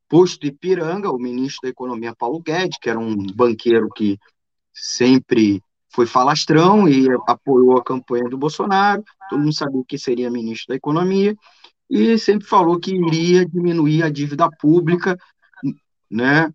[0.10, 4.20] posto Ipiranga, o ministro da Economia Paulo Guedes, que era um banqueiro que
[4.74, 10.68] sempre foi falastrão e apoiou a campanha do Bolsonaro, todo mundo sabia que seria ministro
[10.70, 11.36] da Economia,
[11.90, 15.18] e sempre falou que iria diminuir a dívida pública,
[16.10, 16.54] né?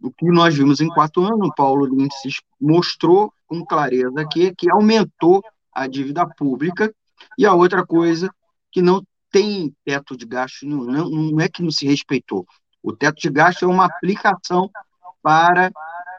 [0.00, 4.68] O que nós vimos em quatro anos, o Paulo Lindsay mostrou com clareza aqui que
[4.68, 5.40] aumentou
[5.72, 6.92] a dívida pública,
[7.38, 8.28] e a outra coisa
[8.70, 12.46] que não tem teto de gasto nenhum, não, não é que não se respeitou.
[12.82, 14.70] O teto de gasto é uma aplicação
[15.22, 15.72] para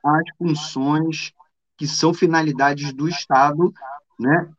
[0.03, 1.31] as funções
[1.77, 3.71] que são finalidades do Estado,
[4.19, 4.49] né?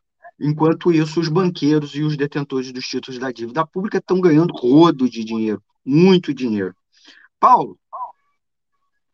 [0.41, 5.09] Enquanto isso, os banqueiros e os detentores dos títulos da dívida pública estão ganhando rodo
[5.09, 6.75] de dinheiro, muito dinheiro.
[7.39, 7.79] Paulo,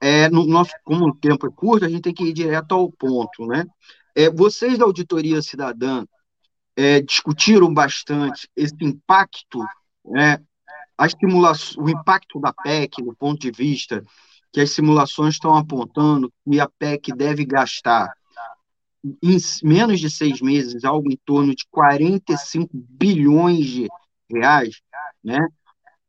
[0.01, 2.91] é, no nosso, como o tempo é curto, a gente tem que ir direto ao
[2.91, 3.67] ponto, né?
[4.15, 6.05] É, vocês da Auditoria Cidadã
[6.81, 9.59] é, discutiram bastante esse impacto,
[10.03, 10.39] né,
[10.97, 11.07] a
[11.77, 14.03] o impacto da PEC, do ponto de vista
[14.51, 18.11] que as simulações estão apontando que a PEC deve gastar
[19.23, 23.89] em menos de seis meses algo em torno de 45 bilhões de
[24.31, 24.81] reais,
[25.23, 25.39] né?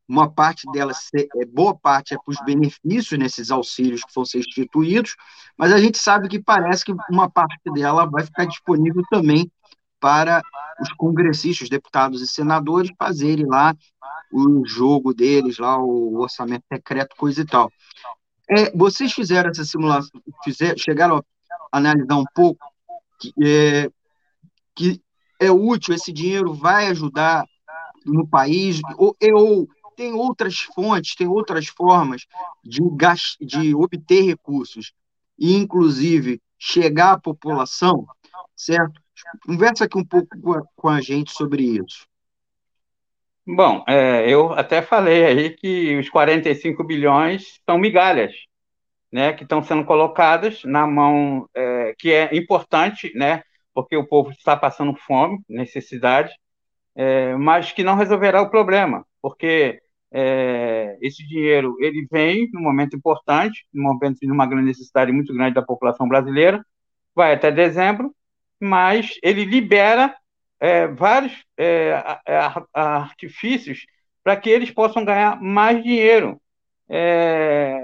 [0.07, 4.39] Uma parte delas, é, boa parte é para os benefícios nesses auxílios que vão ser
[4.39, 5.15] instituídos,
[5.57, 9.49] mas a gente sabe que parece que uma parte dela vai ficar disponível também
[10.01, 10.41] para
[10.81, 13.75] os congressistas, deputados e senadores fazerem lá
[14.33, 17.71] o jogo deles, lá o orçamento secreto, coisa e tal.
[18.49, 21.23] É, vocês fizeram essa simulação, fizer, chegaram
[21.71, 22.59] a analisar um pouco
[23.19, 23.89] que, é,
[24.75, 25.01] que
[25.39, 27.45] é útil, esse dinheiro vai ajudar
[28.05, 32.25] no país, ou, ou tem outras fontes, tem outras formas
[32.63, 32.81] de,
[33.39, 34.93] de obter recursos
[35.37, 38.05] e, inclusive, chegar à população,
[38.55, 39.01] certo?
[39.45, 40.27] Conversa aqui um pouco
[40.75, 42.05] com a gente sobre isso.
[43.45, 48.33] Bom, é, eu até falei aí que os 45 bilhões são migalhas,
[49.11, 53.41] né, que estão sendo colocadas na mão, é, que é importante, né,
[53.73, 56.31] porque o povo está passando fome, necessidade,
[56.95, 59.81] é, mas que não resolverá o problema, porque
[60.11, 65.33] é, esse dinheiro ele vem num momento importante, num momento de uma grande necessidade muito
[65.33, 66.63] grande da população brasileira,
[67.15, 68.13] vai até dezembro,
[68.61, 70.15] mas ele libera
[70.59, 72.03] é, vários é,
[72.71, 73.85] artifícios
[74.23, 76.39] para que eles possam ganhar mais dinheiro.
[76.87, 77.81] É,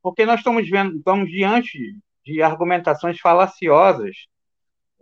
[0.00, 4.14] porque nós estamos vendo, estamos diante de argumentações falaciosas.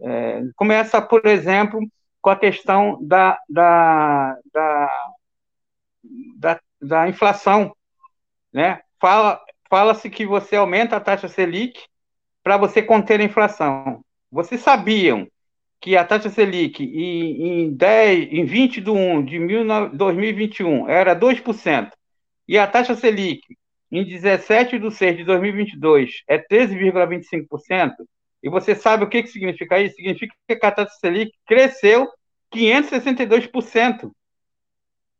[0.00, 1.80] É, começa, por exemplo,
[2.22, 4.90] com a questão da, da, da,
[6.36, 7.76] da, da inflação.
[8.52, 8.80] Né?
[8.98, 9.38] Fala,
[9.68, 11.78] fala-se que você aumenta a taxa Selic
[12.42, 14.02] para você conter a inflação.
[14.30, 15.26] Vocês sabiam
[15.80, 19.38] que a taxa Selic em, em, 10, em 20 de 1 de
[19.94, 21.90] 2021 era 2%,
[22.46, 23.40] e a taxa Selic
[23.90, 27.94] em 17 de 6 de 2022 é 13,25%,
[28.42, 29.96] e você sabe o que, que significa isso?
[29.96, 32.08] Significa que a taxa Selic cresceu
[32.52, 34.10] 562%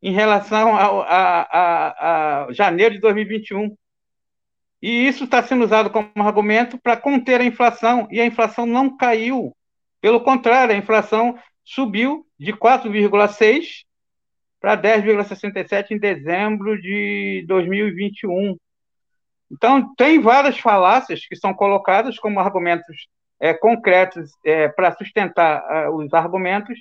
[0.03, 3.77] em relação a, a, a, a janeiro de 2021.
[4.81, 8.97] E isso está sendo usado como argumento para conter a inflação, e a inflação não
[8.97, 9.53] caiu.
[10.01, 13.85] Pelo contrário, a inflação subiu de 4,6
[14.61, 18.57] para 10,67 em dezembro de 2021.
[19.51, 23.09] Então, tem várias falácias que são colocadas como argumentos
[23.41, 26.79] é, concretos é, para sustentar é, os argumentos,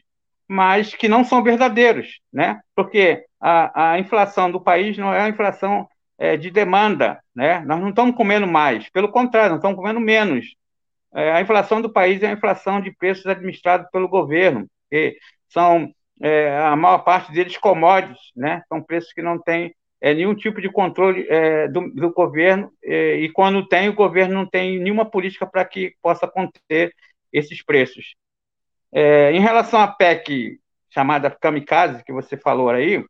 [0.48, 2.60] mas que não são verdadeiros, né?
[2.76, 7.60] Porque a, a inflação do país não é a inflação é, de demanda, né?
[7.62, 10.56] Nós não estamos comendo mais, pelo contrário, nós estamos comendo menos.
[11.14, 15.18] É, a inflação do país é a inflação de preços administrados pelo governo, que
[15.50, 18.64] são é, a maior parte deles commodities, né?
[18.68, 23.16] São preços que não têm é, nenhum tipo de controle é, do, do, governo é,
[23.18, 26.94] e quando tem o governo não tem nenhuma política para que possa conter
[27.32, 28.16] esses preços.
[28.92, 33.04] É, em relação à PEC chamada Kamikaze que você falou aí,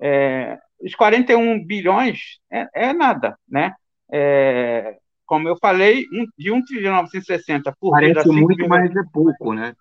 [0.00, 3.74] é, os 41 bilhões é, é nada, né?
[4.10, 9.54] É, como eu falei, um, de 1 trilhão 960 por Parece muito, mas é pouco,
[9.54, 9.74] né?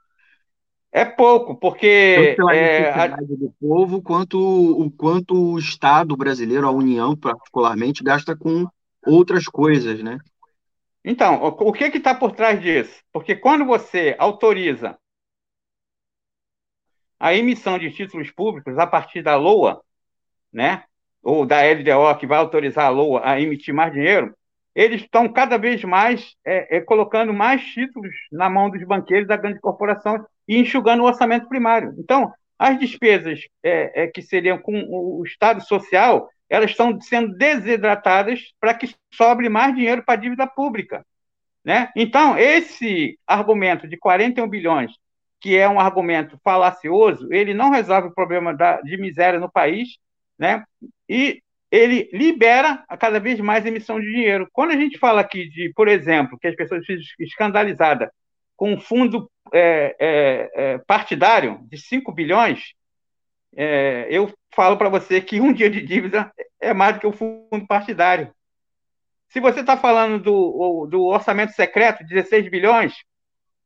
[0.92, 2.36] É pouco, porque.
[2.36, 3.38] Tanto pela é, necessidade a...
[3.38, 8.68] do povo, quanto o quanto o Estado brasileiro, a União particularmente, gasta com
[9.06, 10.20] outras coisas, né?
[11.04, 13.02] Então, o, o que está por trás disso?
[13.12, 14.98] Porque quando você autoriza
[17.20, 19.82] a emissão de títulos públicos a partir da LOA,
[20.52, 20.84] né?
[21.24, 24.34] Ou da LDO, que vai autorizar a LOA a emitir mais dinheiro,
[24.76, 29.36] eles estão cada vez mais é, é, colocando mais títulos na mão dos banqueiros da
[29.36, 31.94] grande corporação e enxugando o orçamento primário.
[31.98, 38.54] Então, as despesas é, é que seriam com o Estado social, elas estão sendo desidratadas
[38.60, 41.06] para que sobre mais dinheiro para a dívida pública.
[41.64, 41.92] Né?
[41.96, 44.92] Então, esse argumento de 41 bilhões,
[45.40, 49.98] que é um argumento falacioso, ele não resolve o problema da, de miséria no país,
[50.40, 50.64] né?
[51.08, 54.48] e ele libera a cada vez mais emissão de dinheiro.
[54.52, 58.10] Quando a gente fala aqui de, por exemplo, que as pessoas ficam escandalizadas
[58.56, 62.74] com um fundo é, é, é, partidário de 5 bilhões,
[63.56, 67.12] é, eu falo para você que um dia de dívida é mais do que o
[67.12, 68.34] fundo partidário.
[69.30, 72.94] Se você está falando do, do orçamento secreto, 16 bilhões,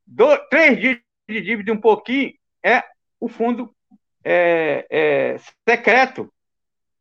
[0.06, 2.34] do, três dias de dívida um pouquinho
[2.64, 2.84] é
[3.20, 3.74] o fundo
[4.24, 6.32] é, é, secreto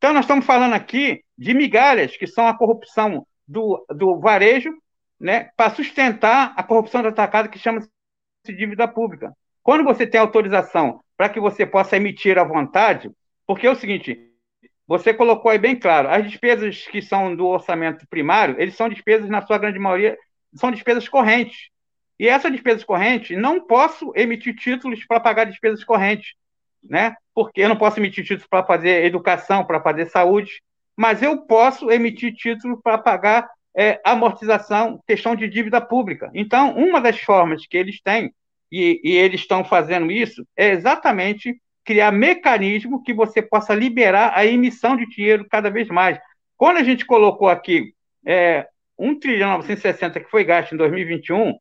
[0.03, 4.75] então, nós estamos falando aqui de migalhas, que são a corrupção do, do varejo,
[5.19, 7.89] né, para sustentar a corrupção do atacado, que chama-se
[8.45, 9.33] dívida pública.
[9.63, 13.13] Quando você tem autorização para que você possa emitir à vontade,
[13.47, 14.19] porque é o seguinte,
[14.89, 19.31] você colocou aí bem claro, as despesas que são do orçamento primário, eles são despesas,
[19.31, 20.19] na sua grande maioria,
[20.53, 21.69] são despesas correntes.
[22.19, 26.35] E essas despesas correntes, não posso emitir títulos para pagar despesas correntes
[26.83, 27.15] né?
[27.35, 30.63] Porque eu não posso emitir títulos para fazer educação, para fazer saúde,
[30.97, 36.31] mas eu posso emitir títulos para pagar é, amortização, questão de dívida pública.
[36.35, 38.33] Então, uma das formas que eles têm,
[38.71, 44.47] e, e eles estão fazendo isso, é exatamente criar mecanismo que você possa liberar a
[44.47, 46.19] emissão de dinheiro cada vez mais.
[46.57, 47.93] Quando a gente colocou aqui
[48.25, 48.67] é,
[48.99, 51.55] 1 trilhão 960 que foi gasto em 2021,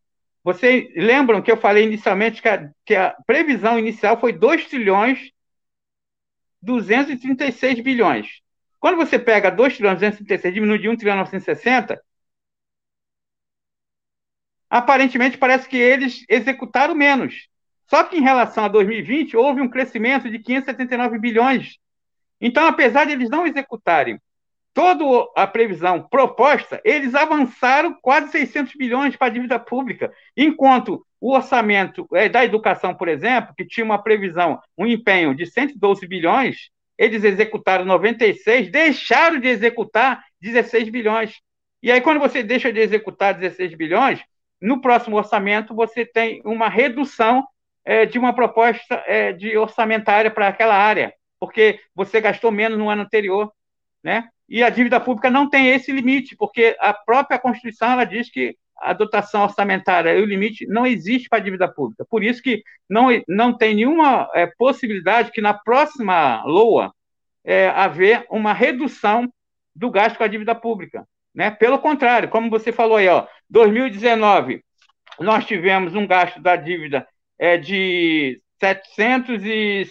[0.43, 5.31] Vocês lembram que eu falei inicialmente que a, que a previsão inicial foi 2 trilhões
[6.61, 8.41] 236 bilhões.
[8.79, 12.01] Quando você pega 2 trilhões 236 e diminui de 1 trilhão 960,
[14.69, 17.47] aparentemente parece que eles executaram menos.
[17.87, 21.77] Só que em relação a 2020, houve um crescimento de 579 bilhões.
[22.39, 24.19] Então, apesar de eles não executarem
[24.73, 25.03] toda
[25.35, 32.07] a previsão proposta, eles avançaram quase 600 bilhões para a dívida pública, enquanto o orçamento
[32.13, 37.23] é, da educação, por exemplo, que tinha uma previsão, um empenho de 112 bilhões, eles
[37.23, 41.39] executaram 96, deixaram de executar 16 bilhões.
[41.83, 44.19] E aí, quando você deixa de executar 16 bilhões,
[44.61, 47.43] no próximo orçamento você tem uma redução
[47.83, 52.89] é, de uma proposta é, de orçamentária para aquela área, porque você gastou menos no
[52.89, 53.51] ano anterior,
[54.03, 54.29] né?
[54.47, 58.57] E a dívida pública não tem esse limite, porque a própria Constituição ela diz que
[58.77, 62.03] a dotação orçamentária e o limite não existe para a dívida pública.
[62.09, 66.91] Por isso que não, não tem nenhuma é, possibilidade que na próxima LOA
[67.43, 69.31] é, haver uma redução
[69.75, 71.07] do gasto com a dívida pública.
[71.33, 71.51] Né?
[71.51, 74.63] Pelo contrário, como você falou aí, ó, 2019
[75.19, 79.87] nós tivemos um gasto da dívida é, de 700 e,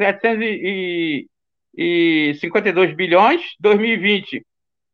[0.00, 1.28] 700 e,
[1.76, 4.44] e 52 bilhões, 2020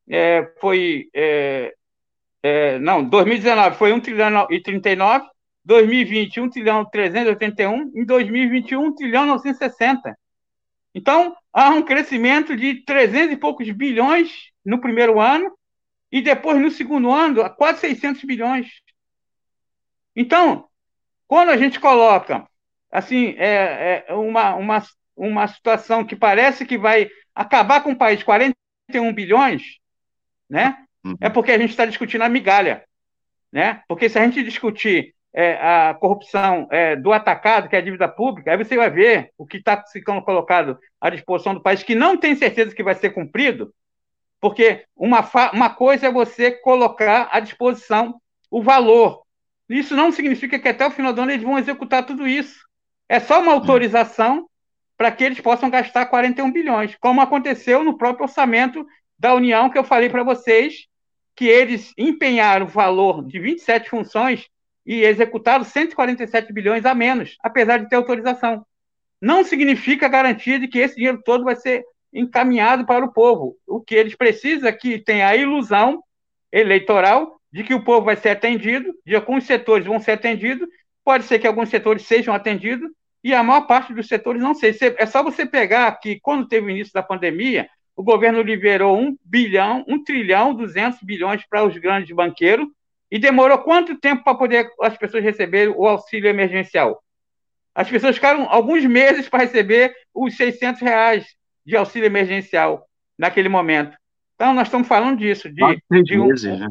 [0.09, 1.09] é, foi.
[1.15, 1.75] É,
[2.43, 5.27] é, não, 2019 foi 1 trilhão e 39,
[5.65, 10.19] 2020 1 trilhão 381, em 2021 1 trilhão 960.
[10.95, 15.57] Então, há um crescimento de 300 e poucos bilhões no primeiro ano,
[16.11, 18.69] e depois, no segundo ano, quase 600 bilhões.
[20.15, 20.69] Então,
[21.27, 22.47] quando a gente coloca
[22.91, 24.83] assim é, é uma, uma
[25.17, 29.79] uma situação que parece que vai acabar com o país 41 bilhões,
[30.49, 30.77] né?
[31.05, 31.17] Uhum.
[31.21, 32.85] É porque a gente está discutindo a migalha,
[33.51, 33.83] né?
[33.89, 38.09] Porque se a gente discutir é, a corrupção é, do atacado, que é a dívida
[38.09, 41.95] pública, aí você vai ver o que está ficando colocado à disposição do país, que
[41.95, 43.73] não tem certeza que vai ser cumprido,
[44.41, 49.23] porque uma, uma coisa é você colocar à disposição o valor.
[49.69, 52.61] Isso não significa que até o final do ano eles vão executar tudo isso.
[53.09, 54.49] É só uma autorização
[55.03, 58.87] para que eles possam gastar 41 bilhões, como aconteceu no próprio orçamento
[59.19, 60.87] da União, que eu falei para vocês,
[61.35, 64.47] que eles empenharam o valor de 27 funções
[64.87, 68.65] e executaram 147 bilhões a menos, apesar de ter autorização.
[69.21, 71.83] Não significa garantia de que esse dinheiro todo vai ser
[72.15, 73.57] encaminhado para o povo.
[73.67, 76.01] O que eles precisam é que tenha a ilusão
[76.53, 80.69] eleitoral de que o povo vai ser atendido, de alguns setores vão ser atendidos,
[81.05, 82.89] pode ser que alguns setores sejam atendidos,
[83.23, 84.77] e a maior parte dos setores não sei.
[84.99, 89.17] É só você pegar que, quando teve o início da pandemia, o governo liberou um
[89.25, 92.67] bilhão, um trilhão, 200 bilhões para os grandes banqueiros,
[93.11, 97.03] e demorou quanto tempo para poder as pessoas receberem o auxílio emergencial?
[97.75, 101.27] As pessoas ficaram alguns meses para receber os 600 reais
[101.65, 102.87] de auxílio emergencial
[103.19, 103.97] naquele momento.
[104.35, 105.49] Então, nós estamos falando disso.
[105.49, 106.27] De, de um...
[106.27, 106.69] meses, né?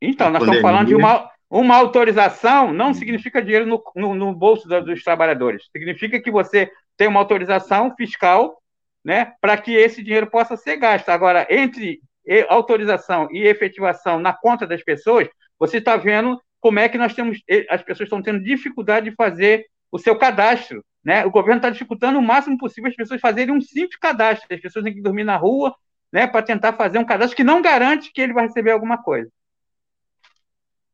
[0.00, 4.66] Então, nós estamos falando de uma, uma autorização não significa dinheiro no, no, no bolso
[4.66, 5.68] dos trabalhadores.
[5.70, 8.56] Significa que você tem uma autorização fiscal
[9.04, 11.10] né, para que esse dinheiro possa ser gasto.
[11.10, 12.00] Agora, entre
[12.48, 15.28] autorização e efetivação na conta das pessoas,
[15.58, 17.38] você está vendo como é que nós temos,
[17.68, 20.82] as pessoas estão tendo dificuldade de fazer o seu cadastro.
[21.04, 21.22] Né?
[21.26, 24.46] O governo está dificultando o máximo possível as pessoas fazerem um simples cadastro.
[24.50, 25.74] As pessoas têm que dormir na rua
[26.10, 29.30] né, para tentar fazer um cadastro que não garante que ele vai receber alguma coisa.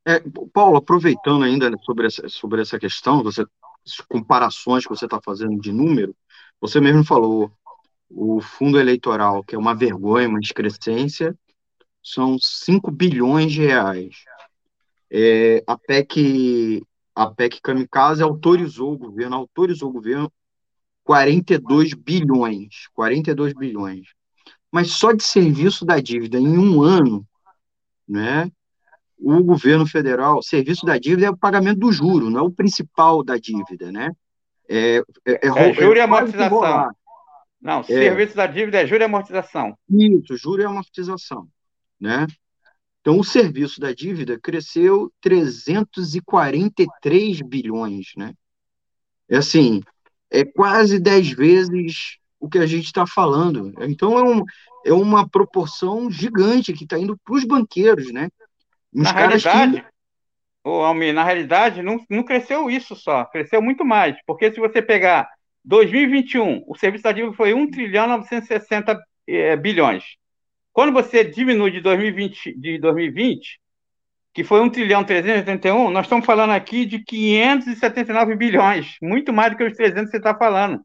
[0.09, 0.23] É,
[0.55, 3.45] Paulo, aproveitando ainda sobre essa, sobre essa questão, você,
[4.09, 6.17] comparações que você está fazendo de número,
[6.59, 7.53] você mesmo falou,
[8.09, 11.37] o fundo eleitoral, que é uma vergonha, uma excrescência,
[12.03, 14.25] são 5 bilhões de reais.
[15.11, 16.83] É, a PEC,
[17.15, 20.33] a PEC Kamikaze autorizou o governo, autorizou o governo
[21.05, 24.07] 42 bilhões, 42 bilhões.
[24.73, 27.29] Mas só de serviço da dívida em um ano,
[28.09, 28.51] né,
[29.19, 32.51] o governo federal, o serviço da dívida é o pagamento do juro, não é o
[32.51, 34.13] principal da dívida, né?
[34.69, 36.91] É, é, é, é juro e amortização.
[37.61, 37.85] Não, é.
[37.85, 39.77] serviço da dívida é juro e amortização.
[39.91, 41.49] Isso, juro e amortização,
[42.01, 42.29] né?
[43.01, 48.33] Então, o serviço da dívida cresceu 343 bilhões, né?
[49.29, 49.83] É assim,
[50.31, 53.73] é quase 10 vezes o que a gente está falando.
[53.81, 54.45] Então, é, um,
[54.85, 58.29] é uma proporção gigante que está indo para os banqueiros, né?
[58.93, 59.87] Na realidade, que...
[60.65, 64.17] oh, Almir, na realidade, não, não cresceu isso só, cresceu muito mais.
[64.27, 65.29] Porque se você pegar
[65.65, 70.05] 2021, o serviço da dívida foi 1 trilhão 960 é, bilhões.
[70.73, 73.61] Quando você diminui de 2020, de 2020,
[74.33, 79.57] que foi 1 trilhão 381, nós estamos falando aqui de 579 bilhões, muito mais do
[79.57, 80.81] que os 300 que você está falando.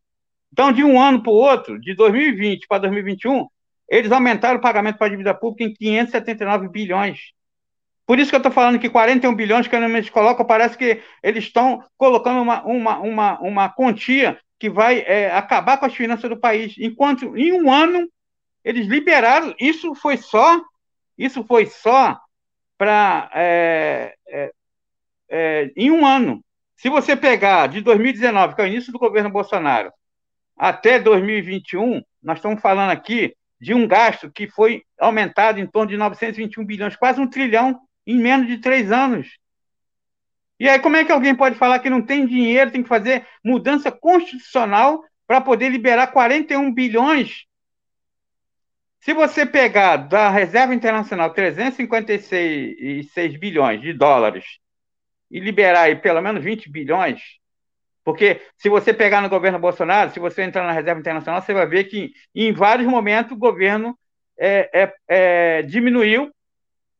[0.51, 3.47] Então, de um ano para o outro, de 2020 para 2021,
[3.89, 7.19] eles aumentaram o pagamento para a dívida pública em 579 bilhões.
[8.05, 11.45] Por isso que eu estou falando que 41 bilhões que eles colocam, parece que eles
[11.45, 16.39] estão colocando uma, uma, uma, uma quantia que vai é, acabar com as finanças do
[16.39, 16.75] país.
[16.77, 18.07] Enquanto em um ano
[18.63, 20.61] eles liberaram, isso foi só,
[21.17, 22.19] isso foi só
[22.77, 24.51] para é, é,
[25.29, 26.43] é, em um ano.
[26.75, 29.91] Se você pegar de 2019, que é o início do governo Bolsonaro,
[30.57, 35.97] até 2021, nós estamos falando aqui de um gasto que foi aumentado em torno de
[35.97, 39.37] 921 bilhões, quase um trilhão em menos de três anos.
[40.59, 43.27] E aí, como é que alguém pode falar que não tem dinheiro, tem que fazer
[43.43, 47.43] mudança constitucional para poder liberar 41 bilhões?
[49.01, 54.45] Se você pegar da Reserva Internacional 356 bilhões de dólares
[55.29, 57.21] e liberar aí pelo menos 20 bilhões,
[58.03, 61.65] porque se você pegar no governo Bolsonaro, se você entrar na Reserva Internacional, você vai
[61.65, 63.97] ver que em vários momentos o governo
[64.39, 66.31] é, é, é, diminuiu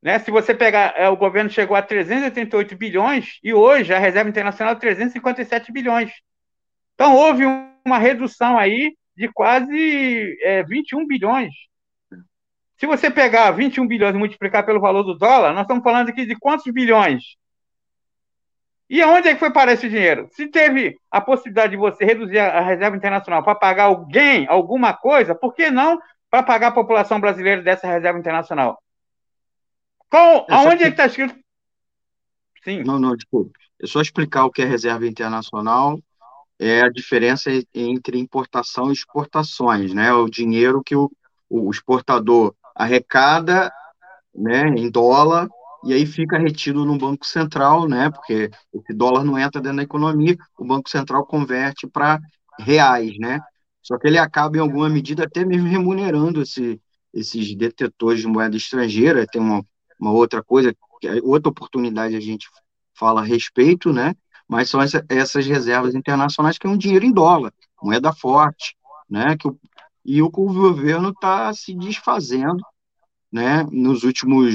[0.04, 0.20] né?
[0.20, 4.74] Se você pegar, é, o governo chegou a 388 bilhões e hoje a reserva internacional
[4.74, 6.12] é 357 bilhões.
[6.94, 7.46] Então houve
[7.86, 11.54] uma redução aí de quase é, 21 bilhões.
[12.76, 16.26] Se você pegar 21 bilhões e multiplicar pelo valor do dólar, nós estamos falando aqui
[16.26, 17.24] de quantos bilhões?
[18.90, 20.28] E aonde é que foi parar esse dinheiro?
[20.34, 25.34] Se teve a possibilidade de você reduzir a reserva internacional para pagar alguém, alguma coisa,
[25.34, 25.98] por que não
[26.30, 28.83] para pagar a população brasileira dessa reserva internacional?
[30.14, 31.36] Qual, aonde é que está escrito?
[32.64, 32.84] Sim.
[32.84, 33.52] Não, não, desculpe.
[33.82, 36.00] É só explicar o que é reserva internacional.
[36.60, 40.14] É a diferença entre importação e exportações, né?
[40.14, 41.12] O dinheiro que o,
[41.50, 43.74] o exportador arrecada,
[44.36, 45.50] né, em dólar
[45.84, 48.12] e aí fica retido no Banco Central, né?
[48.12, 52.20] Porque esse dólar não entra dentro da economia, o Banco Central converte para
[52.60, 53.40] reais, né?
[53.82, 56.80] Só que ele acaba, em alguma medida, até mesmo remunerando esse,
[57.12, 59.26] esses detetores de moeda estrangeira.
[59.26, 59.66] Tem uma,
[60.04, 62.50] uma outra coisa, é outra oportunidade a gente
[62.94, 64.14] fala a respeito, né?
[64.48, 68.76] Mas são essa, essas reservas internacionais que é um dinheiro em dólar, moeda forte,
[69.10, 69.38] né?
[69.38, 69.58] Que o,
[70.06, 72.62] e o governo está se desfazendo,
[73.32, 73.64] né?
[73.72, 74.54] Nos últimos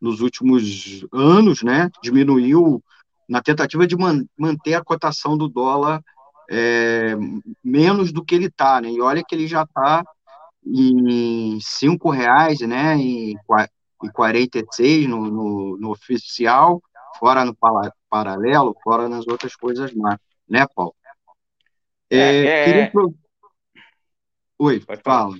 [0.00, 1.90] nos últimos anos, né?
[2.02, 2.82] Diminuiu
[3.28, 6.02] na tentativa de man, manter a cotação do dólar
[6.50, 7.14] é,
[7.62, 8.90] menos do que ele está, né?
[8.90, 10.02] E olha que ele já está
[10.64, 12.96] em cinco reais, né?
[12.96, 13.36] Em
[14.08, 16.82] 46 no, no, no oficial,
[17.18, 17.56] fora no
[18.08, 20.94] paralelo, fora nas outras coisas mais, né, Paulo?
[22.08, 22.82] É, é, queria...
[22.84, 22.92] É.
[24.58, 25.36] Oi, Pode fala.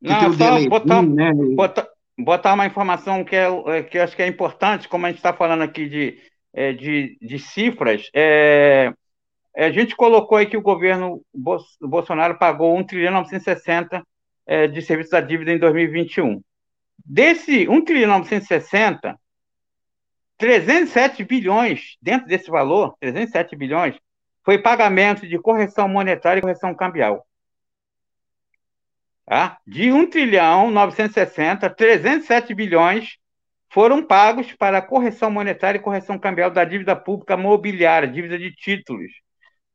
[0.00, 1.32] Não, só botar, né?
[1.54, 1.88] botar,
[2.18, 5.18] botar uma informação que, é, é, que eu acho que é importante, como a gente
[5.18, 6.18] está falando aqui de,
[6.52, 8.92] é, de, de cifras, é,
[9.56, 11.22] a gente colocou aí que o governo
[11.80, 14.02] Bolsonaro pagou 1 trilhão 960
[14.46, 16.40] é, de serviços da dívida em 2021.
[17.10, 19.18] Desse 1 trilhão 960,
[20.36, 23.98] 307 bilhões, dentro desse valor, 307 bilhões,
[24.44, 27.26] foi pagamento de correção monetária e correção cambial.
[29.24, 29.56] Tá?
[29.66, 33.16] De 1 trilhão 960, 307 bilhões
[33.70, 39.10] foram pagos para correção monetária e correção cambial da dívida pública mobiliária, dívida de títulos.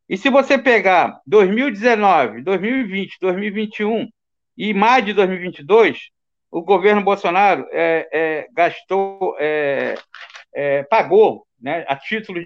[0.08, 4.08] E se você pegar 2019, 2020, 2021
[4.56, 6.13] e mais de 2022,
[6.54, 9.96] o governo Bolsonaro é, é, gastou, é,
[10.54, 12.40] é, pagou, né, a título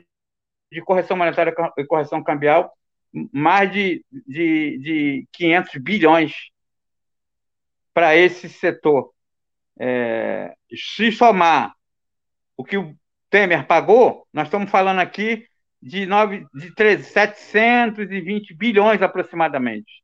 [0.71, 2.71] de correção monetária e correção cambial,
[3.33, 6.33] mais de, de, de 500 bilhões
[7.93, 9.11] para esse setor.
[9.77, 11.75] É, se somar
[12.55, 12.95] o que o
[13.29, 15.45] Temer pagou, nós estamos falando aqui
[15.81, 20.01] de, 9, de 3, 720 bilhões aproximadamente.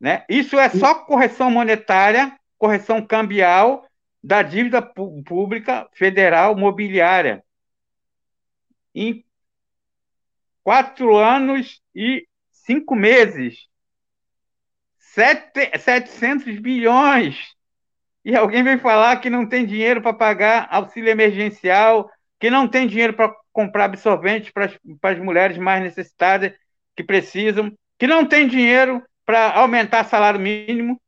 [0.00, 0.24] Né?
[0.26, 3.84] Isso é só correção monetária correção cambial
[4.22, 7.42] da dívida pública federal mobiliária.
[8.94, 9.24] Em
[10.62, 13.66] quatro anos e cinco meses.
[14.96, 17.36] Sete, 700 bilhões.
[18.24, 22.08] E alguém vem falar que não tem dinheiro para pagar auxílio emergencial,
[22.38, 24.70] que não tem dinheiro para comprar absorventes para
[25.10, 26.52] as mulheres mais necessitadas
[26.94, 31.01] que precisam, que não tem dinheiro para aumentar salário mínimo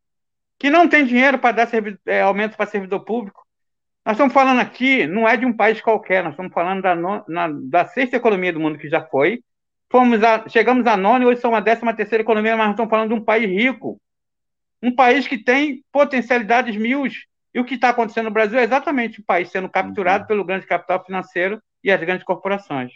[0.64, 1.68] que não tem dinheiro para dar
[2.06, 3.46] é, aumento para servidor público.
[4.02, 7.22] Nós estamos falando aqui, não é de um país qualquer, nós estamos falando da, no,
[7.28, 9.44] na, da sexta economia do mundo que já foi.
[9.90, 12.88] Fomos a, chegamos a nona e hoje somos a décima terceira economia, mas nós estamos
[12.88, 14.00] falando de um país rico.
[14.82, 17.06] Um país que tem potencialidades mil
[17.52, 20.28] E o que está acontecendo no Brasil é exatamente o país sendo capturado uhum.
[20.28, 22.90] pelo grande capital financeiro e as grandes corporações.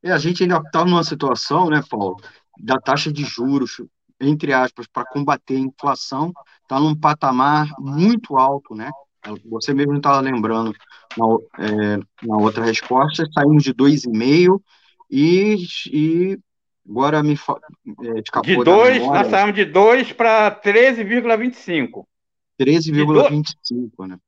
[0.00, 2.18] É, a gente ainda está numa situação, né, Paulo,
[2.56, 3.82] da taxa de juros,
[4.20, 8.90] entre aspas, para combater a inflação, está num patamar muito alto, né?
[9.46, 10.74] Você mesmo estava lembrando
[11.16, 11.26] na,
[11.64, 11.96] é,
[12.26, 14.60] na, outra resposta, saímos de 2,5
[15.10, 15.56] e,
[15.92, 16.38] e
[16.88, 22.04] agora me é, De 2, nós saímos de 2 para 13,25.
[22.60, 24.18] 13,25, né?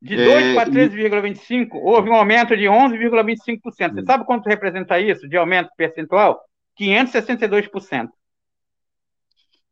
[0.00, 3.60] De 2 é, para 13,25, houve um aumento de 11,25%.
[3.94, 6.40] Você sabe quanto representa isso de aumento percentual?
[6.78, 8.08] 562%.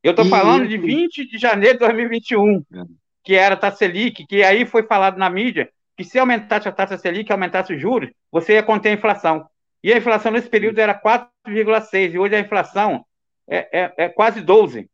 [0.03, 2.85] Eu estou falando de 20 de janeiro de 2021, é.
[3.25, 6.73] que era a taxa Selic, que aí foi falado na mídia que se aumentasse a
[6.73, 9.49] taxa Selic, aumentasse os juros, você ia conter a inflação.
[9.83, 13.05] E a inflação nesse período era 4,6%, e hoje a inflação
[13.49, 14.89] é, é, é quase 12%.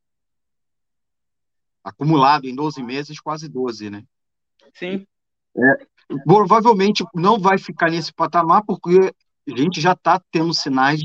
[1.82, 4.04] Acumulado em 12 meses, quase 12, né?
[4.74, 5.04] Sim.
[5.56, 5.86] É,
[6.24, 9.12] provavelmente não vai ficar nesse patamar, porque
[9.48, 11.00] a gente já está tendo sinais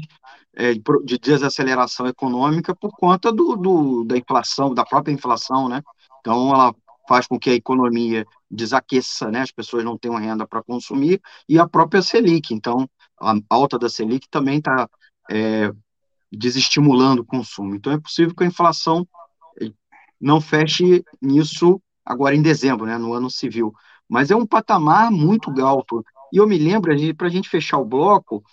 [0.57, 5.81] é, de desaceleração econômica por conta do, do, da inflação, da própria inflação, né?
[6.19, 6.73] Então, ela
[7.07, 9.41] faz com que a economia desaqueça, né?
[9.41, 12.53] As pessoas não tenham renda para consumir e a própria Selic.
[12.53, 12.89] Então,
[13.21, 14.89] a alta da Selic também está
[15.29, 15.71] é,
[16.31, 17.75] desestimulando o consumo.
[17.75, 19.07] Então, é possível que a inflação
[19.61, 19.71] é,
[20.19, 22.97] não feche nisso agora em dezembro, né?
[22.97, 23.73] No ano civil
[24.09, 26.03] mas é um patamar muito alto.
[26.31, 28.43] E eu me lembro, para a gente fechar o bloco,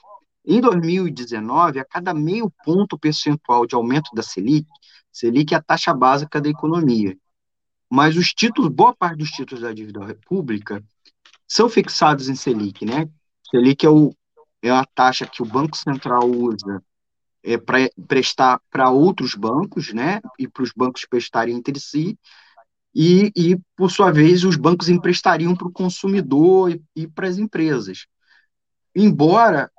[0.45, 4.67] em 2019, a cada meio ponto percentual de aumento da Selic,
[5.11, 7.17] Selic é a taxa básica da economia,
[7.89, 10.83] mas os títulos, boa parte dos títulos da dívida pública
[11.47, 13.09] são fixados em Selic, né?
[13.51, 14.13] Selic é, o,
[14.61, 16.83] é a taxa que o Banco Central usa
[17.43, 17.79] é, para
[18.09, 20.21] prestar para outros bancos, né?
[20.39, 22.19] E para os bancos prestarem entre si,
[22.95, 27.39] e, e, por sua vez, os bancos emprestariam para o consumidor e, e para as
[27.39, 28.07] empresas.
[28.95, 29.71] Embora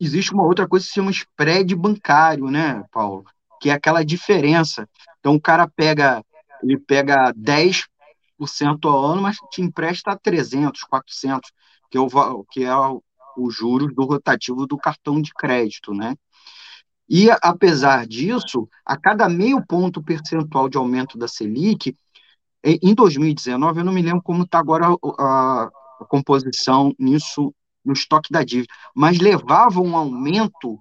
[0.00, 3.24] existe uma outra coisa que se chama spread bancário, né, Paulo?
[3.60, 4.88] Que é aquela diferença.
[5.20, 6.22] Então, o cara pega,
[6.62, 7.84] ele pega 10%
[8.84, 11.50] ao ano, mas te empresta 300, 400,
[11.90, 13.02] que é o, que é o,
[13.36, 16.14] o juros do rotativo do cartão de crédito, né?
[17.08, 21.96] E, apesar disso, a cada meio ponto percentual de aumento da Selic,
[22.64, 25.70] em 2019, eu não me lembro como está agora a,
[26.00, 27.54] a, composição nisso
[27.86, 30.78] no estoque da dívida, mas levava um aumento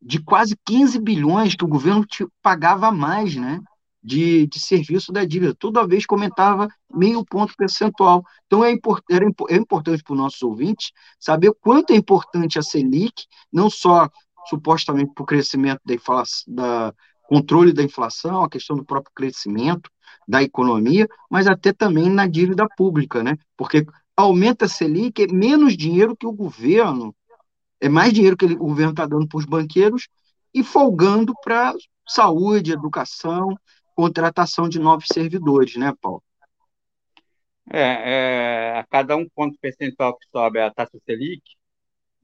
[0.00, 2.06] de quase 15 bilhões que o governo
[2.42, 3.60] pagava mais, né?
[4.02, 5.52] De, de serviço da dívida.
[5.52, 8.22] Toda vez comentava meio ponto percentual.
[8.46, 12.62] Então, é, import, era, é importante para os nossos ouvintes saber quanto é importante a
[12.62, 14.08] Selic, não só
[14.48, 16.94] supostamente para o crescimento da, inflação, da
[17.28, 19.90] controle da inflação, a questão do próprio crescimento,
[20.28, 23.36] da economia, mas até também na dívida pública, né?
[23.56, 23.84] Porque
[24.16, 27.14] aumenta a Selic, é menos dinheiro que o governo,
[27.80, 30.08] é mais dinheiro que ele, o governo está dando para os banqueiros
[30.54, 31.74] e folgando para
[32.08, 33.54] saúde, educação,
[33.94, 36.22] contratação de novos servidores, né, Paulo?
[37.70, 41.42] É, é, a cada um ponto percentual que sobe a taxa Selic,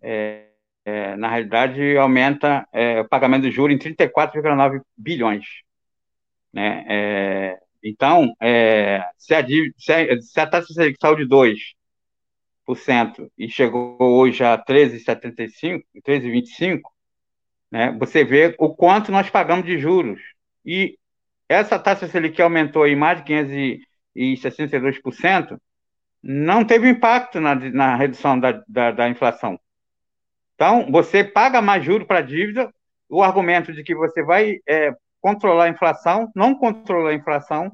[0.00, 0.48] é,
[0.84, 5.46] é, na realidade, aumenta é, o pagamento de juros em 34,9 bilhões.
[6.52, 6.84] Né?
[6.88, 11.56] É, então, é, se, a, se, a, se a taxa Selic saiu de 2%
[13.38, 16.80] e chegou hoje a 13,75%, 13,25%,
[17.70, 20.20] né, você vê o quanto nós pagamos de juros.
[20.64, 20.98] E
[21.48, 23.80] essa taxa Selic que aumentou em mais de
[24.16, 25.58] 562%,
[26.22, 29.58] não teve impacto na, na redução da, da, da inflação.
[30.54, 32.72] Então, você paga mais juros para a dívida,
[33.08, 37.72] o argumento de que você vai é, controlar a inflação, não controlou a inflação,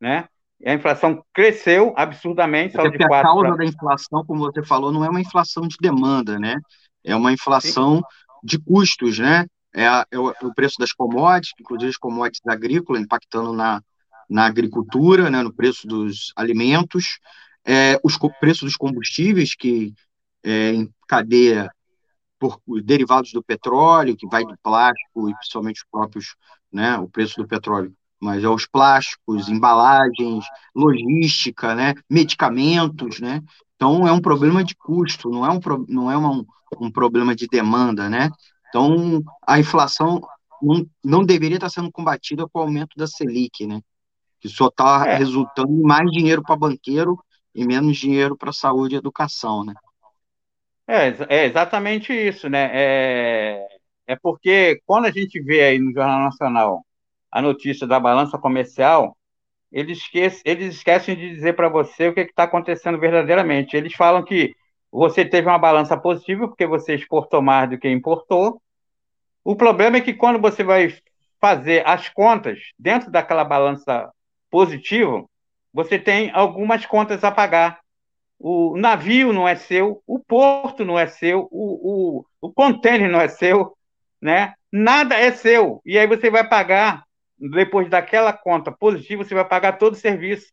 [0.00, 0.28] né?
[0.64, 2.76] A inflação cresceu absurdamente.
[2.76, 3.56] De a causa pra...
[3.56, 6.60] da inflação, como você falou, não é uma inflação de demanda, né?
[7.02, 8.02] É uma inflação Sim.
[8.44, 9.46] de custos, né?
[9.74, 13.82] É, a, é, o preço das commodities, inclusive as commodities agrícolas, impactando na,
[14.28, 17.18] na agricultura, né, no preço dos alimentos,
[17.64, 19.94] é, os preços dos combustíveis, que
[20.44, 20.74] é,
[21.08, 21.70] cadeia
[22.38, 26.34] por derivados do petróleo, que vai do plástico e principalmente os próprios
[26.72, 33.42] né, o preço do petróleo, mas é os plásticos, embalagens, logística, né, medicamentos, né?
[33.74, 35.58] Então é um problema de custo, não é um,
[35.88, 36.44] não é uma,
[36.78, 38.30] um problema de demanda, né?
[38.68, 40.20] Então a inflação
[40.62, 43.80] não, não deveria estar sendo combatida com o aumento da Selic, né?
[44.40, 45.16] Que só está é.
[45.16, 47.18] resultando em mais dinheiro para banqueiro
[47.52, 49.74] e menos dinheiro para saúde e educação, né?
[50.86, 52.70] É, é exatamente isso, né?
[52.72, 53.66] É,
[54.06, 56.84] é porque quando a gente vê aí no Jornal Nacional
[57.32, 59.16] a notícia da balança comercial,
[59.72, 63.74] eles, esquecem, eles esquecem de dizer para você o que está acontecendo verdadeiramente.
[63.74, 64.54] Eles falam que
[64.90, 68.60] você teve uma balança positiva porque você exportou mais do que importou.
[69.42, 70.94] O problema é que quando você vai
[71.40, 74.12] fazer as contas dentro daquela balança
[74.50, 75.24] positiva,
[75.72, 77.80] você tem algumas contas a pagar.
[78.38, 83.20] O navio não é seu, o porto não é seu, o, o, o contêiner não
[83.20, 83.74] é seu,
[84.20, 84.52] né?
[84.70, 85.80] Nada é seu.
[85.86, 87.04] E aí você vai pagar,
[87.50, 90.52] depois daquela conta positiva, você vai pagar todo o serviço.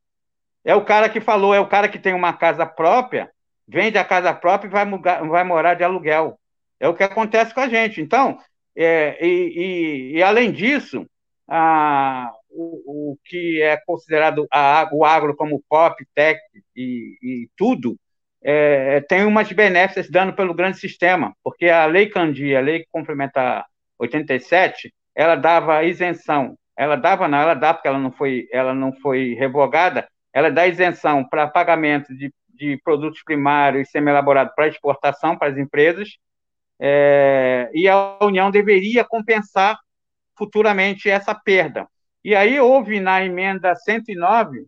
[0.63, 3.29] É o cara que falou, é o cara que tem uma casa própria,
[3.67, 4.85] vende a casa própria e vai,
[5.27, 6.39] vai morar de aluguel.
[6.79, 8.01] É o que acontece com a gente.
[8.01, 8.39] Então,
[8.75, 11.05] é, e, e, e, além disso,
[11.47, 16.39] a, o, o, que é considerado a, o agro como pop, tech
[16.75, 17.97] e, e tudo,
[18.41, 23.65] é, tem umas benéficas dando pelo grande sistema, porque a Lei Candia, a Lei Complementar
[23.99, 28.93] 87, ela dava isenção, ela dava não, ela dá porque ela não foi, ela não
[28.93, 35.49] foi revogada, ela dá isenção para pagamento de, de produtos primários semi-elaborados para exportação para
[35.49, 36.17] as empresas,
[36.79, 39.77] é, e a União deveria compensar
[40.37, 41.85] futuramente essa perda.
[42.23, 44.65] E aí houve na emenda 109,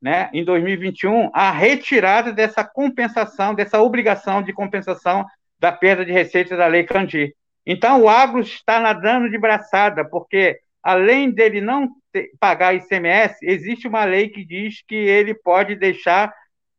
[0.00, 5.26] né, em 2021, a retirada dessa compensação, dessa obrigação de compensação
[5.58, 7.34] da perda de receitas da Lei Candir.
[7.66, 13.86] Então, o agro está nadando de braçada, porque além dele não ter, pagar ICMS, existe
[13.86, 16.32] uma lei que diz que ele pode deixar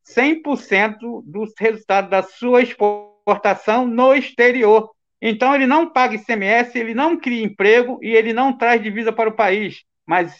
[0.07, 4.89] 100% dos resultados da sua exportação no exterior.
[5.21, 9.29] Então, ele não paga ICMS, ele não cria emprego e ele não traz divisa para
[9.29, 10.35] o país, mas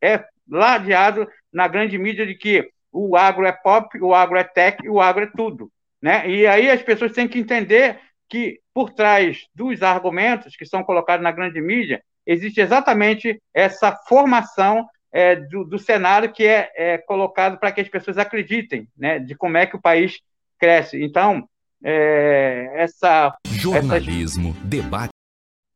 [0.00, 4.88] é ladeado na grande mídia de que o agro é pop, o agro é tech,
[4.88, 5.70] o agro é tudo.
[6.00, 6.28] Né?
[6.28, 7.98] E aí as pessoas têm que entender
[8.28, 14.86] que por trás dos argumentos que são colocados na grande mídia, existe exatamente essa formação
[15.12, 19.34] é, do, do, cenário que é, é colocado para que as pessoas acreditem né, de
[19.34, 20.18] como é que o país
[20.58, 21.02] cresce.
[21.02, 21.46] Então,
[21.84, 23.36] é, essa.
[23.46, 25.12] Jornalismo, essas, debate.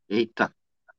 [0.09, 0.51] Eita,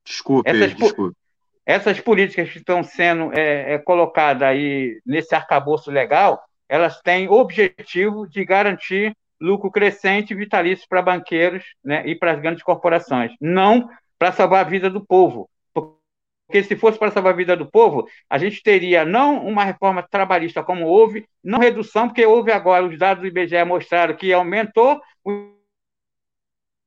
[0.05, 1.17] desculpe, essas, desculpe.
[1.65, 7.33] Essas políticas que estão sendo é, é, colocadas aí nesse arcabouço legal, elas têm o
[7.33, 13.31] objetivo de garantir lucro crescente e vitalício para banqueiros né, e para as grandes corporações,
[13.39, 13.87] não
[14.17, 15.49] para salvar a vida do povo.
[15.73, 20.01] Porque se fosse para salvar a vida do povo, a gente teria não uma reforma
[20.01, 25.01] trabalhista como houve, não redução, porque houve agora, os dados do IBGE mostraram que aumentou
[25.25, 25.51] o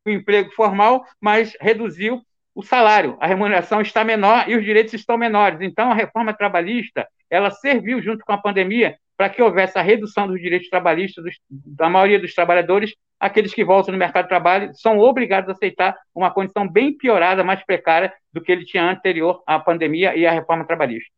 [0.07, 2.23] emprego formal, mas reduziu
[2.55, 5.61] o salário, a remuneração está menor e os direitos estão menores.
[5.61, 10.27] Então, a reforma trabalhista, ela serviu junto com a pandemia para que houvesse a redução
[10.27, 14.71] dos direitos trabalhistas dos, da maioria dos trabalhadores, aqueles que voltam no mercado de trabalho
[14.73, 19.43] são obrigados a aceitar uma condição bem piorada, mais precária do que ele tinha anterior
[19.47, 21.11] à pandemia e à reforma trabalhista.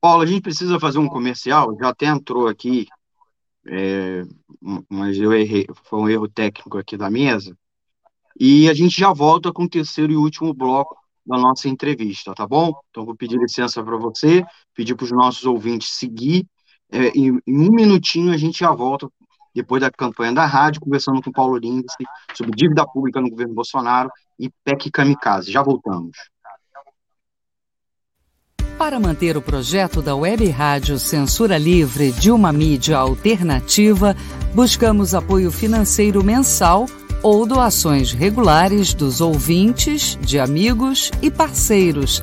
[0.00, 2.86] Paulo, a gente precisa fazer um comercial, já até entrou aqui,
[3.66, 4.22] é,
[4.88, 7.52] mas eu errei, foi um erro técnico aqui da mesa,
[8.38, 10.96] e a gente já volta com o terceiro e último bloco
[11.26, 12.72] da nossa entrevista, tá bom?
[12.90, 16.46] Então, vou pedir licença para você, pedir para os nossos ouvintes seguir
[16.92, 19.08] é, em, em, um minutinho a gente já volta,
[19.54, 23.54] depois da campanha da rádio, conversando com o Paulo Lindsay sobre dívida pública no governo
[23.54, 25.50] Bolsonaro e PEC Kamikaze.
[25.50, 26.16] Já voltamos.
[28.78, 34.16] Para manter o projeto da Web Rádio Censura Livre de uma mídia alternativa,
[34.54, 36.86] buscamos apoio financeiro mensal
[37.22, 42.22] ou doações regulares dos ouvintes, de amigos e parceiros